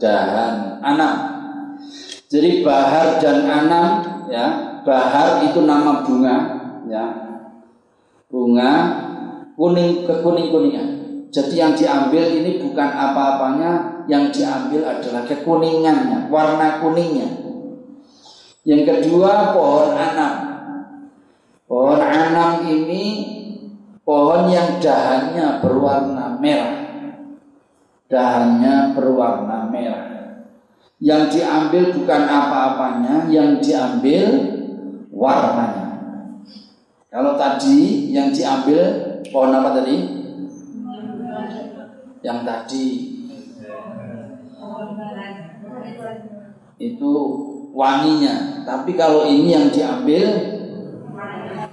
dahan 0.00 0.82
anam. 0.82 1.14
Jadi 2.26 2.66
bahar 2.66 3.22
dan 3.22 3.46
anam 3.46 3.88
ya, 4.26 4.46
bahar 4.82 5.46
itu 5.46 5.62
nama 5.62 6.02
bunga 6.02 6.36
ya. 6.90 7.04
Bunga 8.26 8.72
kuning 9.54 10.02
kekuning 10.02 10.50
kuningan. 10.50 10.88
Jadi 11.30 11.54
yang 11.54 11.78
diambil 11.78 12.26
ini 12.26 12.58
bukan 12.58 12.90
apa-apanya 12.90 13.95
yang 14.06 14.30
diambil 14.30 14.86
adalah 14.86 15.22
kekuningannya, 15.26 16.30
warna 16.30 16.78
kuningnya. 16.82 17.28
Yang 18.66 18.82
kedua 18.86 19.54
pohon 19.54 19.94
anam. 19.94 20.34
Pohon 21.66 22.02
anam 22.02 22.66
ini 22.66 23.04
pohon 24.06 24.50
yang 24.50 24.78
dahannya 24.78 25.62
berwarna 25.62 26.38
merah. 26.38 26.78
Dahannya 28.06 28.94
berwarna 28.94 29.66
merah. 29.70 30.06
Yang 31.02 31.38
diambil 31.38 31.82
bukan 31.94 32.22
apa-apanya, 32.26 33.30
yang 33.30 33.58
diambil 33.58 34.26
warnanya. 35.10 35.86
Kalau 37.10 37.34
tadi 37.34 38.10
yang 38.14 38.30
diambil 38.30 38.82
pohon 39.30 39.54
apa 39.54 39.82
tadi? 39.82 39.96
Yang 42.22 42.38
tadi 42.42 42.86
itu 46.76 47.12
wanginya. 47.72 48.64
Tapi 48.64 48.96
kalau 48.96 49.28
ini 49.28 49.52
yang 49.52 49.68
diambil 49.68 50.26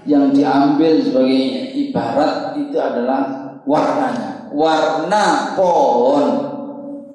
yang 0.04 0.36
diambil 0.36 1.00
sebagai 1.00 1.44
ibarat 1.80 2.60
itu 2.60 2.76
adalah 2.76 3.22
warnanya. 3.64 4.52
Warna 4.54 5.56
pohon 5.58 6.28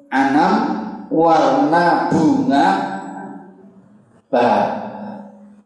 anam, 0.09 0.53
warna 1.07 2.09
bunga 2.11 2.67
bahar. 4.27 4.67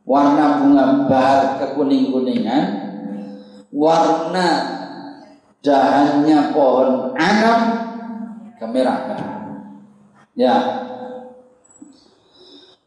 Warna 0.04 0.60
bunga 0.60 0.86
bahar 1.08 1.40
kekuning-kuningan, 1.64 2.64
warna 3.72 4.48
dahannya 5.64 6.52
pohon 6.52 7.16
anam 7.16 7.60
kemerahan. 8.60 9.22
Ya, 10.36 10.83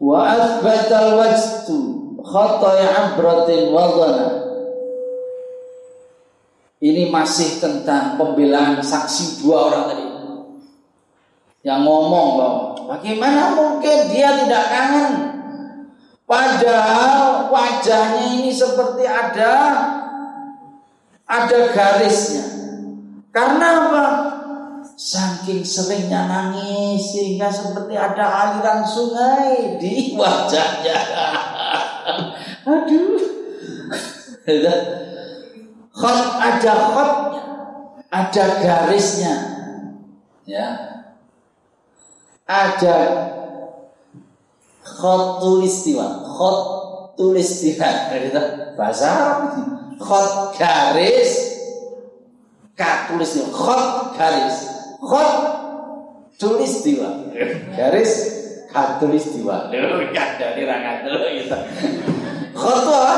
wa 0.00 0.18
athbatal 0.28 1.16
wajtu 1.16 1.78
abratin 2.26 3.72
wadana 3.72 4.46
ini 6.76 7.08
masih 7.08 7.56
tentang 7.56 8.20
pembelaan 8.20 8.84
saksi 8.84 9.40
dua 9.40 9.72
orang 9.72 9.84
tadi. 9.88 10.04
Yang 11.66 11.80
ngomong 11.82 12.28
bahwa 12.38 12.62
bagaimana 12.94 13.56
mungkin 13.56 13.96
dia 14.12 14.44
tidak 14.44 14.64
kangen? 14.70 15.12
Padahal 16.26 17.48
wajahnya 17.48 18.38
ini 18.38 18.52
seperti 18.52 19.02
ada 19.08 19.54
ada 21.26 21.58
garisnya. 21.74 22.44
Karena 23.34 23.68
apa 23.88 24.04
Saking 24.96 25.60
seringnya 25.60 26.24
nangis 26.24 27.12
sehingga 27.12 27.52
seperti 27.52 27.92
ada 28.00 28.24
aliran 28.24 28.80
sungai 28.80 29.76
di 29.76 30.10
wajahnya. 30.18 30.98
Aduh. 32.64 33.20
Khot 35.96 36.20
ada 36.38 36.74
khotnya, 36.92 37.44
ada 38.12 38.44
garisnya, 38.60 39.34
ya. 40.44 40.66
Ada 42.46 42.96
khot 44.84 45.42
tulistiwa, 45.42 46.30
khot 46.30 46.58
tulistiwa, 47.18 48.12
gitu. 48.12 48.42
bahasa 48.76 49.04
Arab 49.08 49.38
itu. 49.50 49.62
Khot 49.96 50.54
garis, 50.54 51.32
katulistiwa, 52.76 53.48
khot 53.50 54.14
garis, 54.14 54.65
khot 55.00 55.30
tulistiwa, 56.36 57.32
garis 57.76 58.12
katulistiwa. 58.72 59.72
Kan 60.12 60.30
dari 60.36 60.62
rangat 60.68 61.08
dulu 61.08 61.26
gitu. 61.32 61.58
Khot 62.56 62.80
apa? 62.88 63.16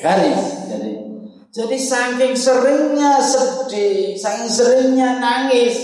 Garis. 0.00 0.42
Jadi 0.68 0.90
jadi 1.56 1.76
saking 1.80 2.36
seringnya 2.36 3.16
sedih, 3.16 4.12
saking 4.12 4.50
seringnya 4.52 5.16
nangis, 5.16 5.76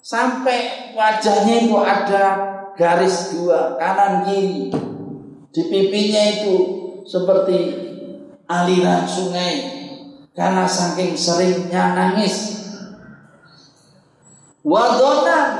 sampai 0.00 0.92
wajahnya 0.96 1.68
itu 1.68 1.76
ada 1.76 2.24
garis 2.80 3.36
dua 3.36 3.76
kanan 3.76 4.24
kiri. 4.24 4.72
Di 5.52 5.62
pipinya 5.68 6.22
itu 6.32 6.56
seperti 7.04 7.58
aliran 8.48 9.04
sungai 9.04 9.54
karena 10.32 10.64
saking 10.64 11.12
seringnya 11.12 11.92
nangis. 11.92 12.59
Wadonan 14.60 15.50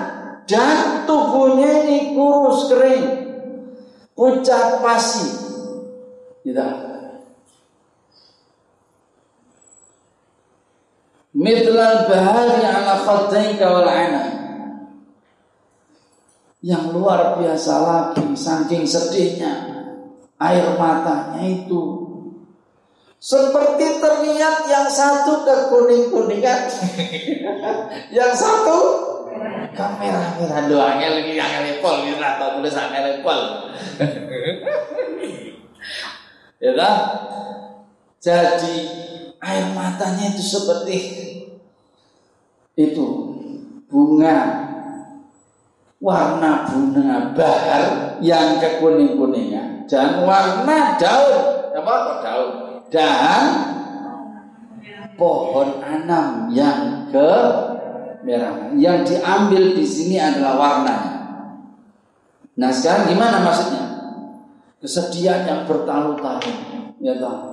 dan 0.45 1.09
tubuhnya 1.09 1.89
ini 1.89 2.13
kurus 2.13 2.69
kering, 2.69 3.07
pucat 4.13 4.85
pasi. 4.85 5.29
Tidak. 6.45 6.91
Mithlal 11.31 12.11
bahari 12.11 12.61
ala 12.61 12.95
khaddaika 13.07 13.67
wal. 13.71 13.89
Yang 16.61 16.85
luar 16.93 17.41
biasa 17.41 17.73
lagi 17.81 18.37
saking 18.37 18.85
sedihnya 18.85 19.81
air 20.37 20.77
matanya 20.77 21.41
itu 21.41 22.10
seperti 23.21 24.01
terlihat 24.01 24.65
yang 24.65 24.89
satu 24.89 25.45
ke 25.45 25.69
kuning-kuningan. 25.69 26.73
Yang 28.17 28.33
satu? 28.41 28.79
Kamera 29.71 30.35
merah 30.35 30.67
doang 30.67 30.99
lagi 30.99 31.39
yang 31.39 31.63
lepol 31.63 32.03
gitu 32.03 32.19
atau 32.19 32.59
tulis 32.59 32.75
lepol 32.75 33.39
ya 36.65 36.75
kan 36.75 36.97
jadi 38.19 38.77
air 39.39 39.67
matanya 39.73 40.35
itu 40.35 40.43
seperti 40.43 40.99
itu 42.75 43.07
bunga 43.87 44.39
warna 46.03 46.67
bunga 46.67 47.31
bahar 47.33 48.19
yang 48.19 48.59
kekuning-kuningan 48.59 49.87
dan 49.87 50.27
warna 50.27 50.99
daun. 50.99 51.71
Apa 51.71 51.95
daun 52.27 52.70
dan 52.91 53.43
pohon 55.17 55.81
anam 55.81 56.51
yang 56.51 57.07
ke 57.09 57.33
merah 58.27 58.75
yang 58.77 59.07
diambil 59.07 59.73
di 59.73 59.87
sini 59.87 60.21
adalah 60.21 60.55
warnanya. 60.59 61.15
Nah 62.61 62.71
sekarang 62.75 63.15
gimana 63.15 63.41
maksudnya? 63.41 63.85
Kesedihan 64.81 65.45
yang 65.45 65.61
bertalu-talu, 65.69 66.53
ya 67.05 67.21
tahu 67.21 67.51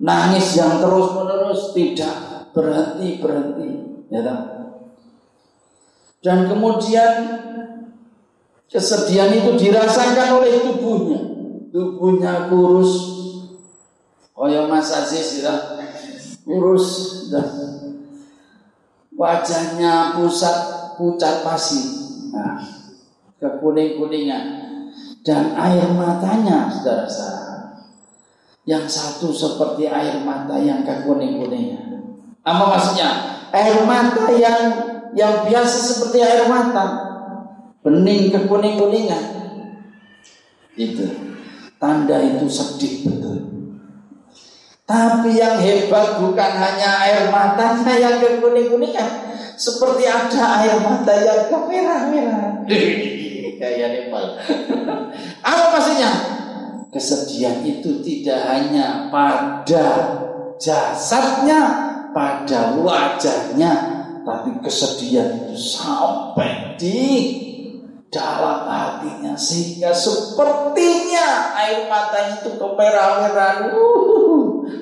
nangis 0.00 0.58
yang 0.58 0.82
terus 0.82 1.08
menerus 1.14 1.62
tidak 1.70 2.16
berhenti 2.50 3.22
berhenti 3.22 3.70
ya 4.10 4.20
kan? 4.26 4.38
dan 6.24 6.38
kemudian 6.50 7.12
kesedihan 8.66 9.30
itu 9.30 9.54
dirasakan 9.54 10.40
oleh 10.40 10.66
tubuhnya 10.66 11.20
tubuhnya 11.70 12.50
kurus 12.50 12.92
oh 14.34 14.46
ya 14.50 14.66
Mas 14.66 14.90
Aziz 14.90 15.42
ya 15.42 15.54
kurus 16.44 16.88
dan 17.32 17.48
wajahnya 19.14 20.18
pusat 20.18 20.56
pucat 20.98 21.46
pasi 21.46 21.82
nah 22.34 22.58
kekuning 23.38 23.96
kuningan 23.96 24.44
dan 25.24 25.56
air 25.56 25.88
matanya 25.96 26.68
saudara-saudara 26.68 27.44
yang 28.64 28.88
satu 28.88 29.28
seperti 29.28 29.88
air 29.88 30.24
mata 30.24 30.56
yang 30.56 30.80
kekuning-kuningnya. 30.84 32.00
Apa 32.44 32.64
maksudnya? 32.64 33.08
Air 33.52 33.84
mata 33.84 34.32
yang 34.34 34.60
yang 35.14 35.46
biasa 35.46 35.76
seperti 35.78 36.18
air 36.24 36.48
mata, 36.48 36.84
bening 37.84 38.32
kekuning-kuningan. 38.32 39.24
Itu 40.74 41.06
tanda 41.76 42.18
itu 42.24 42.48
sedih 42.48 43.06
betul. 43.06 43.38
Tapi 44.84 45.40
yang 45.40 45.56
hebat 45.64 46.20
bukan 46.20 46.52
hanya 46.60 46.90
air 47.08 47.32
matanya 47.32 47.92
yang 47.96 48.16
kekuning-kuningan, 48.20 49.32
seperti 49.56 50.04
ada 50.04 50.60
air 50.60 50.76
mata 50.84 51.14
yang 51.24 51.48
kemerah-merah. 51.48 52.68
Kayak 53.60 53.88
Nepal. 53.96 54.24
Apa 55.48 55.64
maksudnya? 55.72 56.10
Kesedihan 56.92 57.64
itu 57.64 58.04
tidak 58.04 58.44
hanya 58.44 59.08
pada 59.08 60.20
jasadnya, 60.60 61.62
pada 62.12 62.76
wajahnya, 62.76 63.72
tapi 64.22 64.62
kesedihan 64.62 65.48
itu 65.48 65.58
sampai 65.58 66.76
di 66.78 67.02
dalam 68.14 68.70
hatinya 68.70 69.34
sehingga 69.34 69.90
sepertinya 69.90 71.58
air 71.58 71.90
matanya 71.90 72.38
itu 72.38 72.54
kemerah-merahan. 72.54 73.74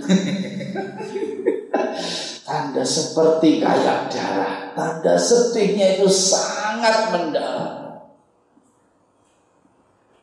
tanda 2.46 2.84
seperti 2.84 3.64
kayak 3.64 4.12
darah, 4.12 4.76
tanda 4.76 5.14
sedihnya 5.16 5.98
itu 5.98 6.08
sangat 6.08 7.12
mendalam. 7.12 7.72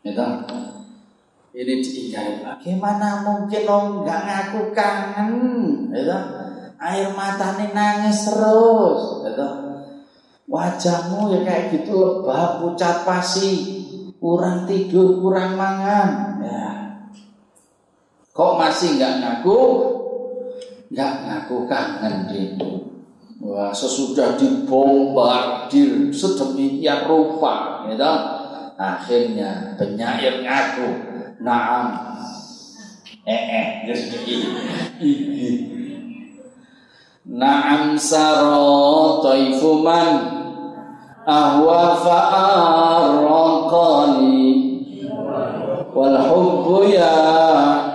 Itu 0.06 0.26
ini 1.50 1.74
diingkari 1.82 2.46
bagaimana 2.46 3.26
mungkin 3.26 3.62
lo 3.66 4.06
nggak 4.06 4.22
ngaku 4.26 4.62
kangen? 4.72 5.32
Gitu 5.92 6.18
air 6.80 7.12
matanya 7.12 7.68
nangis 7.76 8.32
terus. 8.32 9.02
Gitu 9.28 9.50
wajahmu 10.50 11.30
ya 11.30 11.40
kayak 11.46 11.66
gitu 11.76 11.94
lebah 12.00 12.64
pucat 12.64 13.04
pasi. 13.04 13.76
Kurang 14.20 14.68
tidur 14.68 15.24
kurang 15.24 15.56
mangan. 15.56 16.40
Ya 16.44 16.79
kok 18.40 18.56
masih 18.56 18.96
nggak 18.96 19.20
ngaku? 19.20 19.60
Nggak 20.96 21.14
ngaku 21.28 21.68
kangen 21.68 22.16
gitu 22.32 22.90
Wah, 23.40 23.72
sesudah 23.72 24.36
dibombardir 24.36 26.12
sedemikian 26.12 27.08
rupa, 27.08 27.88
gitu, 27.88 28.04
akhirnya 28.76 29.80
penyair 29.80 30.44
ngaku. 30.44 30.92
Naam. 31.40 31.96
Eh 33.24 33.88
eh 33.88 33.88
Naam 37.24 37.96
saro 37.96 39.24
taifuman 39.24 40.20
ahwa 41.24 41.96
fa'arqani 42.04 43.40
wal 45.96 46.18
hubbu 46.28 46.92
ya 46.92 47.16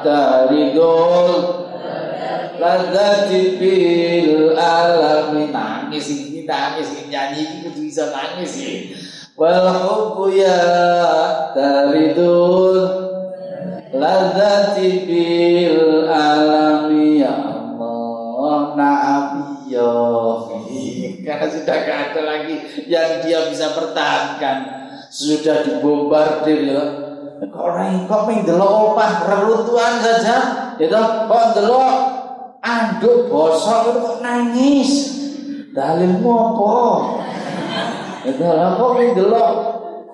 taridul 0.05 1.33
ladzati 2.61 3.57
bil 3.57 4.53
alami. 4.53 5.49
Nangis 5.49 6.07
ini 6.12 6.45
nangis 6.45 6.93
ini 6.93 7.09
nyanyi 7.09 7.43
ini 7.64 7.69
bisa 7.73 8.12
nangis 8.12 8.53
ini. 8.61 8.93
Wal 9.35 9.67
hubbu 9.83 10.31
ya 10.31 10.62
taridul 11.57 13.05
Ladati 13.95 15.07
bil 15.07 16.11
alami. 16.11 17.23
Ya 17.23 17.31
Allah 17.31 18.62
Naam. 18.75 19.27
Ya 19.64 19.90
Karena 21.25 21.47
sudah 21.49 21.77
gak 21.88 21.99
ada 22.12 22.21
lagi 22.21 22.85
Yang 22.85 23.11
dia 23.25 23.38
bisa 23.49 23.73
pertahankan. 23.73 24.59
Sudah 25.14 25.62
dibombardir 25.62 26.61
ya 26.69 27.04
Kok 27.35 27.59
orang 27.59 28.07
kok 28.07 28.31
main 28.31 28.47
delok 28.47 28.94
opah 28.94 29.27
reruntuhan 29.27 29.99
saja. 29.99 30.37
Itu 30.79 30.94
kok 31.27 31.44
delok 31.59 31.94
anduk 32.62 33.27
bosok 33.27 33.90
itu 33.90 33.99
kok 33.99 34.18
nangis? 34.23 34.90
Dalilmu 35.75 36.31
apa? 36.31 36.75
Itu 38.23 38.44
lah 38.47 38.79
kok 38.79 38.90
main 38.94 39.11
delok 39.18 39.51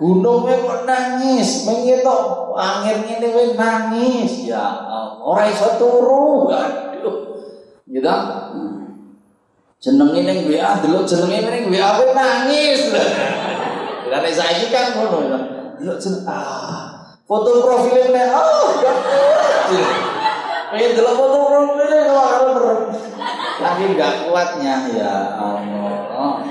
gunungnya 0.00 0.64
kok 0.64 0.80
nangis? 0.88 1.68
Mengitok 1.68 2.56
angin 2.56 3.04
ini 3.04 3.28
wis 3.36 3.52
nangis. 3.52 4.32
Ya 4.48 4.64
Allah 4.64 5.20
ora 5.20 5.44
iso 5.52 5.76
turu. 5.76 6.48
Aduh. 6.48 7.16
Gitu 7.84 8.16
jeneng 9.80 10.12
ini 10.12 10.44
WA 10.48 10.80
delok 10.80 11.04
ini 11.04 11.68
WA 11.68 11.90
nangis. 12.16 12.80
Lah 14.08 14.18
nek 14.24 14.32
saiki 14.32 14.72
kan 14.72 14.96
ngono 14.96 15.20
delok 15.76 15.96
jeneng 16.00 16.24
ah 16.24 16.79
foto 17.30 17.62
profilnya 17.62 18.26
oh 18.34 18.74
pengen 20.74 20.90
delok 20.98 21.14
foto 21.14 21.38
profilnya 21.46 22.00
kalau 22.10 22.90
lagi 23.60 23.84
nggak 23.92 24.14
kuatnya 24.26 24.74
ya 24.96 25.14
Allah. 25.36 26.42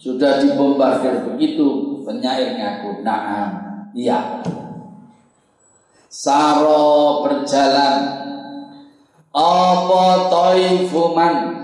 Sudah 0.00 0.40
dibombardir 0.40 1.28
begitu 1.28 2.00
penyair 2.08 2.56
ngaku 2.56 3.04
naam 3.04 3.50
iya. 3.92 4.40
Saro 6.10 7.22
berjalan. 7.22 8.18
Apa 9.30 10.26
toifuman 10.26 11.54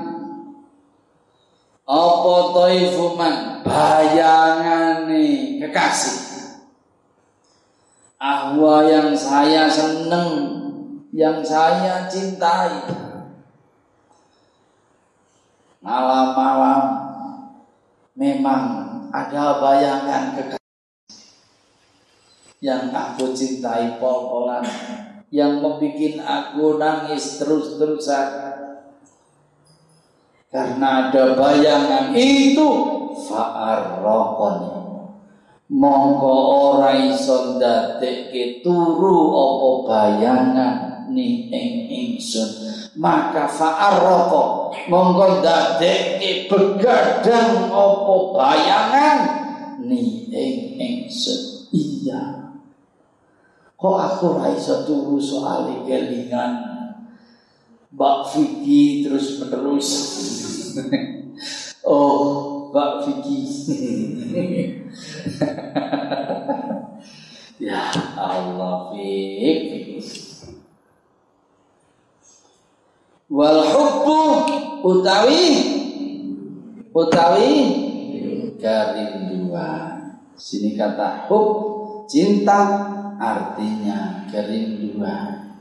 apa 1.83 2.37
toifuman 2.55 3.35
bayangane 3.66 5.59
kekasih 5.59 6.25
ahwa 8.26 8.82
yang 8.82 9.14
saya 9.14 9.70
seneng 9.70 10.30
yang 11.14 11.38
saya 11.46 12.10
cintai. 12.10 12.82
Malam-malam 15.78 16.82
memang 18.18 18.62
ada 19.14 19.62
bayangan 19.62 20.34
kekasih 20.34 20.66
yang 22.58 22.90
aku 22.90 23.30
cintai 23.30 23.94
pol-polan 24.02 24.66
yang 25.30 25.62
membuat 25.62 26.14
aku 26.26 26.82
nangis 26.82 27.38
terus-terusan. 27.38 28.58
Karena 30.50 31.10
ada 31.10 31.38
bayangan 31.38 32.16
itu 32.16 32.68
fa'arraqani 33.28 34.86
mongko 35.66 36.35
ora 36.70 36.94
iso 36.94 37.59
ndadekke 37.59 38.62
turu 38.62 39.35
apa 39.35 39.70
bayangan 39.87 40.74
ni 41.11 41.50
ing 41.50 41.70
ingsun. 41.90 42.66
Maka 42.96 43.44
fa'arroko 43.50 44.72
monggo 44.88 45.44
dadekke 45.44 46.48
begadang 46.48 47.68
opo 47.68 48.33
bayangan 48.38 49.18
ni 49.83 50.31
ing 50.31 50.57
ingsun. 50.79 51.70
Iya. 51.74 52.22
Kok 53.76 53.96
aku 54.00 54.26
ra 54.40 54.48
iso 54.55 54.87
turu 54.88 55.20
soal 55.20 55.85
kelingan? 55.85 56.76
Mbak 57.96 58.18
Vicky 58.29 59.00
terus 59.00 59.40
menerus 59.40 59.88
oh 61.88 62.55
Mbak 62.70 62.92
Vicky 63.07 63.40
ya 67.66 67.90
Allah 68.18 68.92
Vicky 68.92 70.02
wal 73.26 73.61
hubbu 73.64 74.20
utawi 74.87 75.44
utawi 76.94 77.55
kerinduan. 78.61 80.20
Sini 80.37 80.76
kata 80.76 81.29
hub 81.29 81.48
cinta 82.09 82.61
artinya 83.16 84.29
kerinduan. 84.29 85.57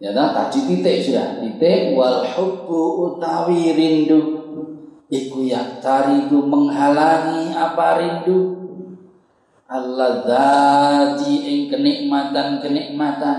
Ya 0.00 0.16
nah, 0.16 0.32
tadi 0.32 0.64
titik 0.64 1.04
sudah. 1.04 1.44
Titik 1.44 1.92
wal 1.92 2.24
hubbu 2.24 3.12
utawi 3.12 3.76
rindu 3.76 4.39
iku 5.10 5.42
ya 5.42 5.82
taridu 5.82 6.46
menghalangi 6.46 7.50
apa 7.52 7.86
rindu? 7.98 8.56
Allah 9.70 10.26
dati 10.26 11.46
ing 11.46 11.60
kenikmatan 11.70 12.58
kenikmatan 12.58 13.38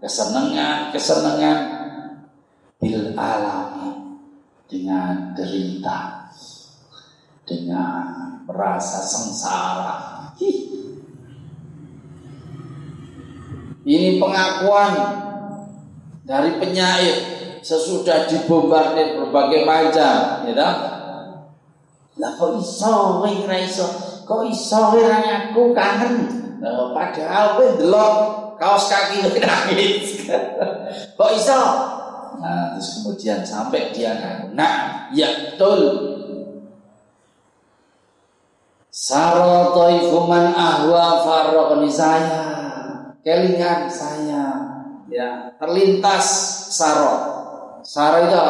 kesenangan 0.00 0.88
kesenangan 0.88 1.58
bil 2.80 3.12
alami 3.12 3.92
dengan 4.64 5.36
derita 5.36 6.32
dengan 7.44 8.40
merasa 8.48 9.04
sengsara. 9.04 9.96
Ini 13.84 14.16
pengakuan 14.16 14.92
dari 16.24 16.56
penyair 16.56 17.39
sesudah 17.60 18.28
dibombardir 18.28 19.20
berbagai 19.20 19.64
macam 19.68 20.44
ya 20.48 20.52
tak? 20.56 20.74
lah 22.20 22.36
kok 22.36 22.60
iso? 22.60 23.24
Kowe 23.24 23.32
ora 23.48 23.56
iso. 23.56 23.86
Kok 24.28 24.42
iso? 24.52 24.80
Kowe 24.92 25.00
aku 25.08 25.72
kangen. 25.72 26.14
Nah, 26.60 26.92
padahal 26.92 27.56
kowe 27.56 27.66
delok 27.80 28.14
kaos 28.60 28.92
kaki 28.92 29.24
nangis 29.40 30.28
kok 31.18 31.32
iso? 31.32 31.60
Nah, 32.40 32.76
terus 32.76 33.00
kemudian 33.00 33.40
sampai 33.44 33.92
dia 33.92 34.16
ngaku, 34.16 34.56
nah, 34.56 35.08
ya 35.12 35.28
betul. 35.28 35.80
Saro 38.88 39.76
toifuman 39.76 40.56
ahwa 40.56 41.20
farokoni 41.20 41.92
saya, 41.92 42.42
kelingan 43.20 43.92
saya, 43.92 44.44
ya 45.12 45.52
terlintas 45.60 46.26
saro. 46.72 47.39
Saro 47.90 48.22
itu 48.22 48.46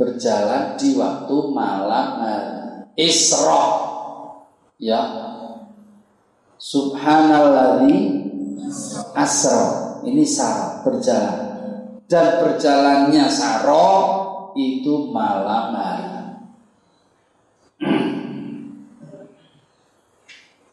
berjalan 0.00 0.72
di 0.80 0.96
waktu 0.96 1.36
malam 1.52 2.16
Isra. 2.96 3.64
Ya. 4.80 5.04
Subhanalladzi 6.56 8.24
asra. 9.12 10.00
Ini 10.00 10.24
saro 10.24 10.80
berjalan 10.86 11.36
dan 12.08 12.40
berjalannya 12.40 13.28
Saro 13.28 13.92
itu 14.56 15.12
malam 15.12 15.76
hari. 15.76 16.08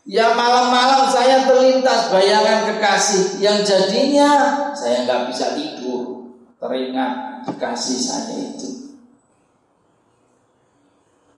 ya 0.05 0.37
malam-malam 0.37 1.09
saya 1.09 1.49
terlintas 1.49 2.13
bayangan 2.13 2.69
kekasih 2.69 3.41
yang 3.41 3.65
jadinya 3.65 4.31
saya 4.77 5.01
nggak 5.01 5.33
bisa 5.33 5.57
tidur 5.57 6.14
teringat 6.59 7.43
kekasih 7.45 7.99
saya 7.99 8.35
itu. 8.53 8.69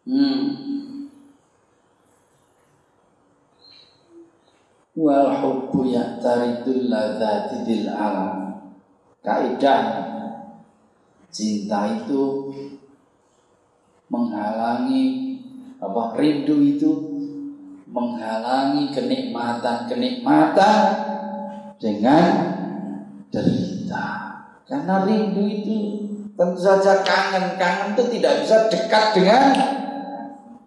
Hmm. 0.07 0.43
Wal 4.97 5.29
hubbu 5.29 5.93
ya'taridul 5.93 6.89
ladzati 6.89 7.85
alam 7.85 8.47
kaidah 9.21 9.83
cinta 11.29 11.85
itu 12.01 12.49
menghalangi 14.09 15.37
apa 15.77 16.17
rindu 16.17 16.57
itu 16.63 16.91
menghalangi 17.85 18.89
kenikmatan-kenikmatan 18.95 20.79
dengan 21.77 22.25
derita. 23.29 23.66
Karena 24.67 25.07
rindu 25.07 25.43
itu 25.47 25.77
tentu 26.35 26.59
saja 26.59 27.01
kangen. 27.07 27.55
Kangen 27.55 27.95
itu 27.95 28.03
tidak 28.19 28.43
bisa 28.43 28.67
dekat 28.67 29.05
dengan 29.15 29.43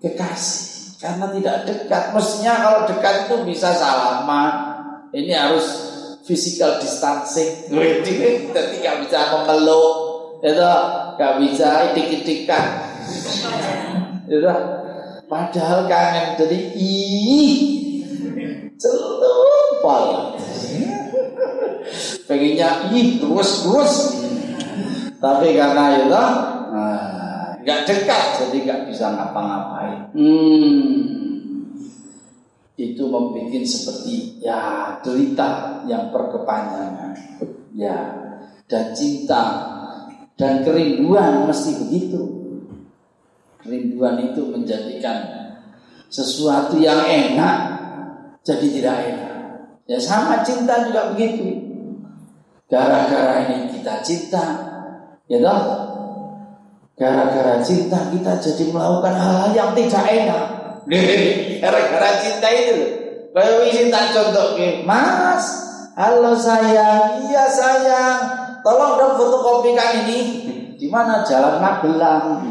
kekasih. 0.01 0.97
Karena 1.01 1.29
tidak 1.33 1.57
dekat. 1.69 2.03
Mestinya 2.17 2.55
kalau 2.65 2.81
dekat 2.89 3.15
itu 3.29 3.37
bisa 3.45 3.71
salaman. 3.77 4.53
Ini 5.13 5.33
harus 5.37 5.67
physical 6.25 6.81
distancing. 6.81 7.69
Jadi 8.55 8.81
nggak 8.81 8.97
bisa 9.05 9.19
memeluk, 9.37 9.93
itu 10.41 10.71
nggak 11.19 11.35
bisa 11.43 11.93
idik-idikan. 11.93 12.67
Itu 14.31 14.47
padahal 15.27 15.87
kangen 15.87 16.39
jadi 16.39 16.59
ih 16.75 17.59
celumpal. 18.79 20.35
Pengennya 22.25 22.91
ih 22.93 23.21
terus 23.21 23.51
terus. 23.65 23.95
Tapi 25.21 25.53
karena 25.53 25.85
itu 26.01 26.09
nah, 26.11 27.57
nggak 27.61 27.81
dekat 27.85 28.25
jadi 28.41 28.57
nggak 28.65 28.83
bisa 28.89 29.07
ngapa-ngapain. 29.13 30.01
Hmm 30.17 31.21
itu 32.81 33.13
membuat 33.13 33.61
seperti 33.61 34.41
ya 34.41 34.97
derita 35.05 35.85
yang 35.85 36.09
berkepanjangan 36.09 37.13
ya 37.77 37.99
dan 38.65 38.97
cinta 38.97 39.45
dan 40.33 40.65
kerinduan 40.65 41.45
mesti 41.45 41.77
begitu 41.77 42.41
Rinduan 43.61 44.33
itu 44.33 44.49
menjadikan 44.49 45.21
sesuatu 46.09 46.81
yang 46.81 47.05
enak 47.05 47.59
jadi 48.41 48.67
tidak 48.73 48.97
enak. 49.13 49.35
Ya 49.85 49.99
sama 50.01 50.41
cinta 50.41 50.89
juga 50.89 51.13
begitu. 51.13 51.70
Gara-gara 52.71 53.51
ini 53.51 53.67
kita 53.75 53.99
cinta, 53.99 54.47
ya 55.27 55.43
toh? 55.43 55.63
Gara-gara 56.95 57.59
cinta 57.59 57.99
kita 58.15 58.39
jadi 58.39 58.71
melakukan 58.71 59.11
hal-hal 59.19 59.51
yang 59.51 59.71
tidak 59.75 60.07
enak. 60.07 60.45
Gara-gara 61.59 62.11
cinta 62.23 62.47
itu. 62.55 62.79
Kalau 63.35 63.67
ini 63.67 63.91
tak 63.91 64.15
contoh 64.15 64.55
Mas, 64.87 65.45
halo 65.99 66.31
sayang, 66.39 67.27
iya 67.27 67.51
sayang, 67.51 68.19
tolong 68.63 68.95
dong 69.03 69.19
fotokopikan 69.19 70.07
ini. 70.07 70.21
Di 70.79 70.87
mana 70.87 71.27
Jalan 71.27 71.59
Magelang? 71.59 72.47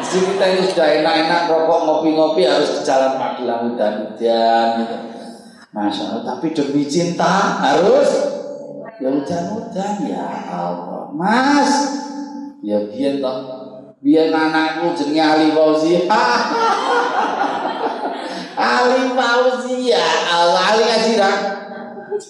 Jadi 0.00 0.18
kita 0.32 0.44
ini 0.48 0.62
sudah 0.64 0.88
enak-enak 1.04 1.52
rokok 1.52 1.80
ngopi-ngopi 1.84 2.48
harus 2.48 2.80
ke 2.80 2.80
Jalan 2.88 3.20
Magelang 3.20 3.76
udan-udan 3.76 4.66
gitu. 4.80 4.96
Masya 5.78 6.10
Allah, 6.10 6.22
tapi 6.34 6.50
demi 6.50 6.82
cinta 6.90 7.62
harus 7.62 8.10
ya 8.98 9.14
udan-udan 9.14 9.94
ya 10.10 10.26
Allah. 10.50 11.06
Mas, 11.14 11.70
ya 12.66 12.82
biar 12.90 13.22
toh, 13.22 13.38
biar 14.02 14.34
anakku 14.34 14.90
jenenge 14.98 15.22
Ali 15.22 15.54
Fauzi. 15.54 16.02
Ali 18.58 19.14
Fauzi 19.14 19.94
ya 19.94 20.02
Allah, 20.34 20.62
Ali 20.74 20.82
ngaji 20.82 21.14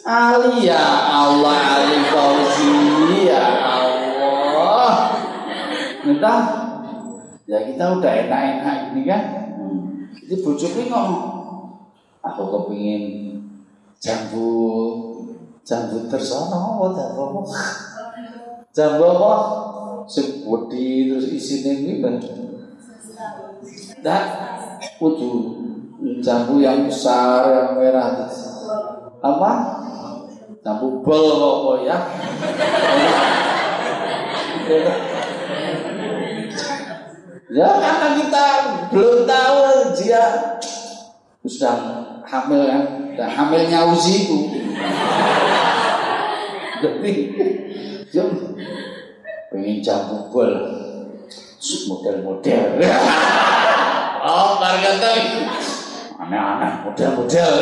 Ali 0.05 0.69
ya 0.69 0.85
Allah, 1.09 1.57
Ali 1.81 2.05
Fauzi 2.13 2.77
ya 3.33 3.45
Allah. 3.65 4.93
Entah, 6.05 6.41
ya 7.49 7.65
kita 7.65 7.97
udah 7.97 8.13
enak-enak 8.13 8.77
ini 8.93 9.03
kan. 9.09 9.23
Jadi 10.21 10.45
bujuku 10.45 10.93
ngomong, 10.93 11.38
aku 12.29 12.43
kepingin 12.53 13.05
jambu 13.97 14.53
jambu 15.65 16.07
tersono 16.13 16.93
jambu 16.93 17.21
apa? 17.33 17.41
Jambu 18.77 19.05
apa? 19.09 19.35
Sing 20.09 20.45
terus 20.45 21.27
isine 21.29 21.85
kuwi 21.85 21.95
ben. 22.01 22.17
Dan 24.01 24.25
kudu 24.97 25.61
jambu 26.25 26.61
yang 26.61 26.89
besar 26.89 27.49
yang 27.49 27.69
merah 27.81 28.29
apa? 29.25 29.51
Jambu 30.65 31.01
bel 31.05 31.27
apa 31.37 31.73
ya? 31.85 31.97
Ya 37.49 37.69
karena 37.81 38.09
kita 38.21 38.47
belum 38.93 39.25
tahu 39.25 39.61
dia 39.97 40.25
sudah 41.49 41.77
hamil 42.29 42.63
kan, 42.69 42.85
dan 43.17 43.29
hamilnya 43.33 43.89
uji 43.89 44.29
itu. 44.29 44.39
Jadi, 46.79 47.13
ya, 48.13 48.25
pengen 49.51 49.81
jambu 49.81 50.29
bel 50.31 50.53
model-model. 51.89 52.65
oh, 54.29 54.51
kata 54.61 55.11
aneh-aneh 56.23 56.73
model-model. 56.87 57.53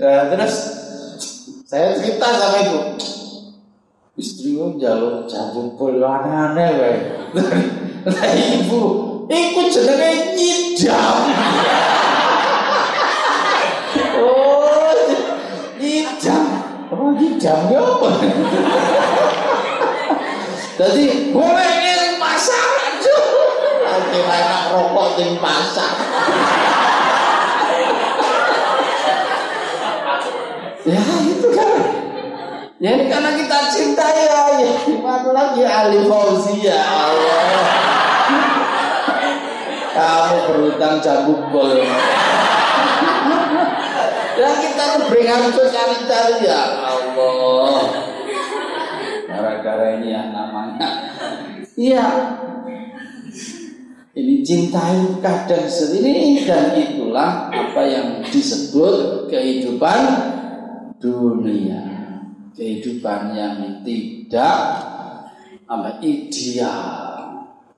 nah, 0.00 0.22
terus 0.32 0.54
saya 1.66 1.92
cerita 1.98 2.28
sama 2.30 2.56
ibu, 2.62 2.80
istriku 4.16 4.78
jalur 4.78 5.26
jambu 5.26 5.74
bel 5.74 6.00
aneh-aneh, 6.00 6.70
Lah 8.06 8.30
ibu, 8.32 8.82
iku 9.26 9.60
jenenge 9.66 10.38
nyidam. 10.38 11.18
Nyidam 17.16 17.72
ya 17.72 17.80
apa? 17.80 18.10
Jadi 20.76 21.32
boleh 21.32 21.70
ngirim 21.80 22.20
pasar 22.20 22.68
aja. 22.84 23.18
Nanti 23.80 24.18
enak 24.20 24.64
rokok 24.76 25.08
di 25.16 25.24
pasar. 25.40 25.92
ya 30.84 31.00
itu 31.24 31.48
kan. 31.56 31.80
Ya 32.76 32.92
ini 32.92 33.08
karena 33.08 33.32
kita 33.40 33.58
cinta 33.72 34.04
ya, 34.04 34.60
ya 34.60 34.72
gimana 34.84 35.32
lagi 35.32 35.64
Ali 35.64 36.04
Fauzi 36.04 36.68
ya 36.68 36.76
Allah. 36.84 37.64
Kamu 39.96 40.36
berhutang 40.44 41.00
jagung 41.00 41.48
bol. 41.48 41.72
Ya 44.36 44.50
kita 44.60 45.08
beringat 45.08 45.40
untuk 45.48 45.72
cari-cari 45.72 46.44
ya 46.44 46.60
Allah. 46.84 47.05
Gara-gara 49.26 49.86
ini 50.00 50.08
yang 50.12 50.30
namanya. 50.32 50.88
Iya. 51.76 52.06
Ini 54.16 54.40
cinta 54.40 54.80
itu 54.96 55.20
kadang 55.20 55.68
sendiri 55.68 56.40
dan 56.48 56.72
itulah 56.72 57.52
apa 57.52 57.82
yang 57.84 58.24
disebut 58.24 59.28
kehidupan 59.28 60.00
dunia. 60.96 61.84
Kehidupan 62.56 63.36
yang 63.36 63.84
tidak 63.84 64.56
apa 65.68 66.00
ideal 66.00 67.06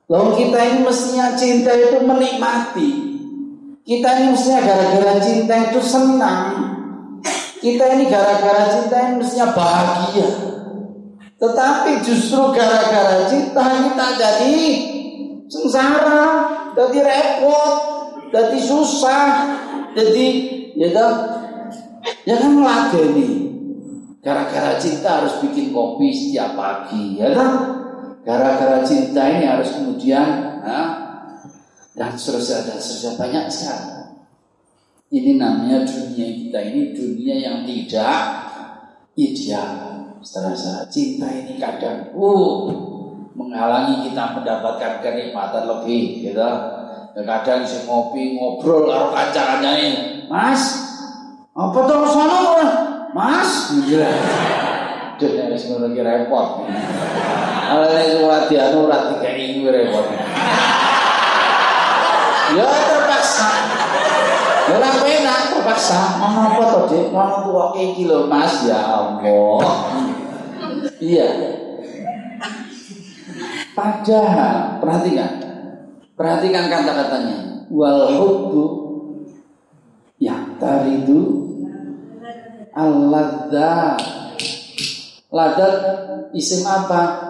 Lalu 0.09 0.29
kita 0.41 0.57
ini 0.57 0.79
mestinya 0.81 1.37
cinta 1.37 1.69
itu 1.77 2.01
menikmati. 2.01 2.89
Kita 3.85 4.09
ini 4.17 4.33
mestinya 4.33 4.59
gara-gara 4.65 5.21
cinta 5.21 5.53
itu 5.69 5.81
senang. 5.85 6.78
Kita 7.59 7.85
ini 7.95 8.07
gara-gara 8.07 8.71
cinta 8.71 8.97
ini 9.03 9.13
mestinya 9.19 9.51
bahagia. 9.51 10.29
Tetapi 11.39 11.91
justru 12.03 12.55
gara-gara 12.55 13.27
cinta 13.27 13.63
kita 13.63 14.05
jadi 14.15 14.59
sengsara, 15.51 16.23
jadi 16.75 16.97
repot, 17.03 17.73
jadi 18.31 18.59
susah, 18.63 19.27
jadi 19.95 20.27
ya 20.75 20.89
kan, 20.95 21.11
ya 22.23 22.35
kan 22.39 22.51
meladeni. 22.55 23.51
Gara-gara 24.19 24.75
cinta 24.79 25.23
harus 25.23 25.39
bikin 25.43 25.71
kopi 25.71 26.11
setiap 26.11 26.55
pagi, 26.59 27.19
ya 27.19 27.31
kan? 27.31 27.79
gara-gara 28.29 28.83
cinta 28.85 29.25
ini 29.25 29.47
harus 29.47 29.73
kemudian 29.73 30.61
nah, 30.61 30.89
dan 31.95 32.13
seterusnya 32.13 32.67
dan 32.67 32.77
seterusnya 32.77 33.11
banyak 33.17 33.45
sekali. 33.49 33.98
Ini 35.09 35.41
namanya 35.41 35.81
dunia 35.89 36.27
kita 36.37 36.59
ini 36.69 36.93
dunia 36.93 37.35
yang 37.41 37.57
tidak 37.65 38.17
ideal. 39.17 40.05
Setelah 40.21 40.85
cinta 40.85 41.25
ini 41.33 41.57
kadang 41.57 42.13
uh, 42.13 42.69
menghalangi 43.33 44.05
kita 44.05 44.37
mendapatkan 44.37 45.01
kenikmatan 45.01 45.65
lebih, 45.65 46.29
gitu. 46.29 46.37
Ya, 47.17 47.21
kadang 47.25 47.65
si 47.65 47.89
ngopi 47.89 48.37
ngobrol 48.37 48.85
karo 48.85 49.17
ini, 49.65 50.29
Mas, 50.29 50.77
apa 51.57 51.79
tuh 51.89 52.05
sana 52.05 52.39
Mas, 53.09 53.73
gila. 53.89 54.13
Dia 55.17 55.49
harus 55.49 55.67
lagi 55.67 55.99
repot. 56.05 56.69
Alane 57.65 58.03
suwadiano 58.13 58.87
ora 58.87 59.09
dikei 59.09 59.57
repot. 59.65 60.05
Ya 62.53 62.69
terpaksa. 62.69 63.49
Ora 64.69 64.89
penak 65.39 65.55
terpaksa. 65.55 65.99
Ngono 66.19 66.39
apa 66.51 66.63
to, 66.67 66.79
Dik? 66.91 67.05
Ngono 67.15 67.35
tuwa 67.47 67.65
iki 67.79 68.03
lho, 68.03 68.27
Mas. 68.27 68.67
Ya 68.67 68.79
Allah. 68.83 69.59
Iya. 70.99 71.29
Padahal 73.71 74.83
perhatikan. 74.83 75.31
Perhatikan 76.19 76.67
kata-katanya. 76.67 77.37
Wal 77.71 78.19
hubbu 78.19 78.65
yang 80.19 80.59
taridu 80.59 81.47
al-ladza 82.75 83.95
Ladat 85.29 85.75
isim 86.33 86.65
apa? 86.65 87.21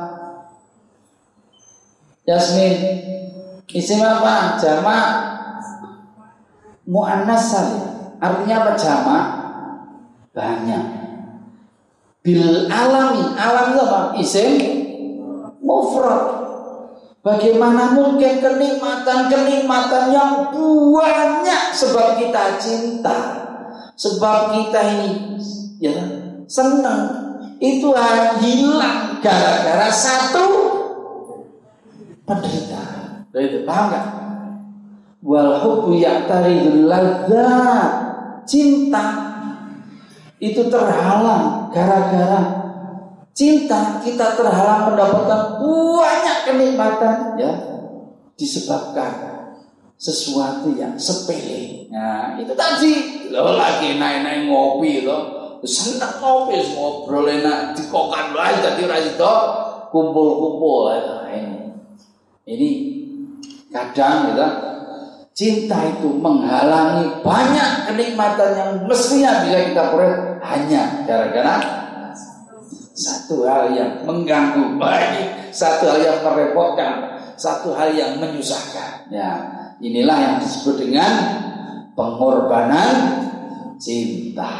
Yasmin 2.23 2.79
Isim 3.67 3.99
apa? 3.99 4.55
Jama 4.55 4.97
Mu'annas 6.87 7.43
salim 7.51 7.88
Artinya 8.19 8.55
apa 8.63 8.71
jama? 8.75 9.19
Banyak 10.35 10.83
Bil 12.21 12.69
alami 12.69 13.33
Alam 13.33 13.65
itu 13.73 13.79
apa? 13.81 14.01
Isim 14.19 14.51
Mufrad 15.63 16.47
Bagaimana 17.19 17.91
mungkin 17.91 18.39
kenikmatan-kenikmatan 18.39 20.03
yang 20.11 20.51
banyak 20.51 21.63
Sebab 21.75 22.19
kita 22.19 22.59
cinta 22.59 23.17
Sebab 23.99 24.55
kita 24.55 24.79
ini 24.99 25.09
ya 25.79 25.95
senang 26.47 27.07
Itu 27.59 27.91
hilang 28.39 29.19
gara-gara 29.19 29.91
satu 29.91 30.79
penderitaan. 32.29 33.25
Itu 33.33 33.59
paham 33.65 33.85
nggak? 33.89 34.05
Wal 35.25 35.51
hubbu 35.65 35.97
ya'taridul. 35.97 36.93
Cinta 38.49 39.05
itu 40.41 40.65
terhalang 40.73 41.69
gara-gara 41.69 42.59
cinta 43.37 44.01
kita 44.01 44.33
terhalang 44.33 44.89
mendapatkan 44.89 45.61
banyak 45.61 46.37
kenikmatan 46.49 47.37
ya. 47.37 47.53
Disebabkan 48.33 49.45
sesuatu 49.99 50.71
yang 50.73 50.95
sepele. 50.95 51.91
Nah, 51.91 52.39
itu 52.39 52.55
tadi. 52.55 52.93
Lo 53.29 53.53
lagi 53.59 53.99
naik-naik 53.99 54.47
ngopi 54.47 55.03
lo, 55.03 55.17
senang 55.67 56.23
ngopi 56.23 56.55
ngobrol 56.73 57.27
enak. 57.27 57.75
Dikokan 57.75 58.31
lagi 58.31 58.63
tadi 58.63 58.87
rasito 58.87 59.33
kumpul-kumpul. 59.91 60.95
Nah, 60.95 61.27
ini. 61.35 61.59
Ini 62.49 62.69
kadang 63.69 64.33
kita 64.33 64.47
cinta 65.39 65.87
itu 65.87 66.19
menghalangi 66.19 67.23
banyak 67.23 67.87
kenikmatan 67.87 68.51
yang 68.59 68.71
mestinya 68.83 69.47
bisa 69.47 69.71
kita 69.71 69.83
peroleh 69.87 70.35
hanya 70.43 71.07
gara-gara 71.07 71.55
satu 72.91 73.47
hal 73.47 73.71
yang 73.71 74.03
mengganggu 74.03 74.75
baik, 74.75 75.55
satu 75.55 75.87
hal 75.87 75.99
yang 76.03 76.19
merepotkan, 76.19 77.23
satu 77.39 77.71
hal 77.71 77.95
yang 77.95 78.19
menyusahkan. 78.19 79.07
Ya, 79.07 79.31
inilah 79.79 80.19
yang 80.19 80.35
disebut 80.43 80.83
dengan 80.83 81.11
pengorbanan 81.95 83.23
cinta. 83.79 84.51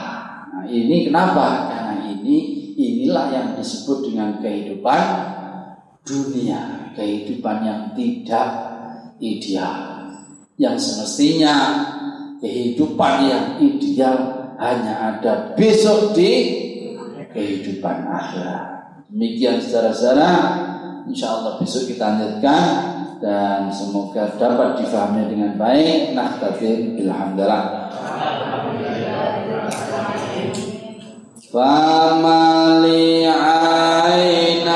Nah, 0.47 0.63
ini 0.63 1.11
kenapa? 1.11 1.67
Karena 1.67 2.07
ini 2.07 2.71
inilah 2.80 3.27
yang 3.36 3.47
disebut 3.59 4.07
dengan 4.07 4.39
kehidupan 4.39 5.03
dunia, 6.07 6.95
kehidupan 6.95 7.57
yang 7.67 7.82
tidak 7.91 8.47
ideal. 9.19 9.88
Yang 10.60 10.76
semestinya 10.91 11.55
kehidupan 12.43 13.32
yang 13.32 13.45
ideal 13.64 14.18
hanya 14.60 15.16
ada 15.16 15.55
besok 15.55 16.12
di 16.12 16.32
kehidupan 17.32 18.03
akhirat. 18.03 18.66
Demikian 19.07 19.64
saudara-saudara, 19.64 20.32
insya 21.07 21.32
Allah 21.32 21.55
besok 21.64 21.88
kita 21.88 22.05
lanjutkan 22.12 22.64
dan 23.24 23.72
semoga 23.72 24.36
dapat 24.36 24.84
difahami 24.84 25.32
dengan 25.32 25.55
baik. 25.55 26.12
Nah, 26.12 26.36
tapi 26.39 26.99
alhamdulillah. 26.99 27.64
Famali 31.49 33.26
ainaika 33.26 34.70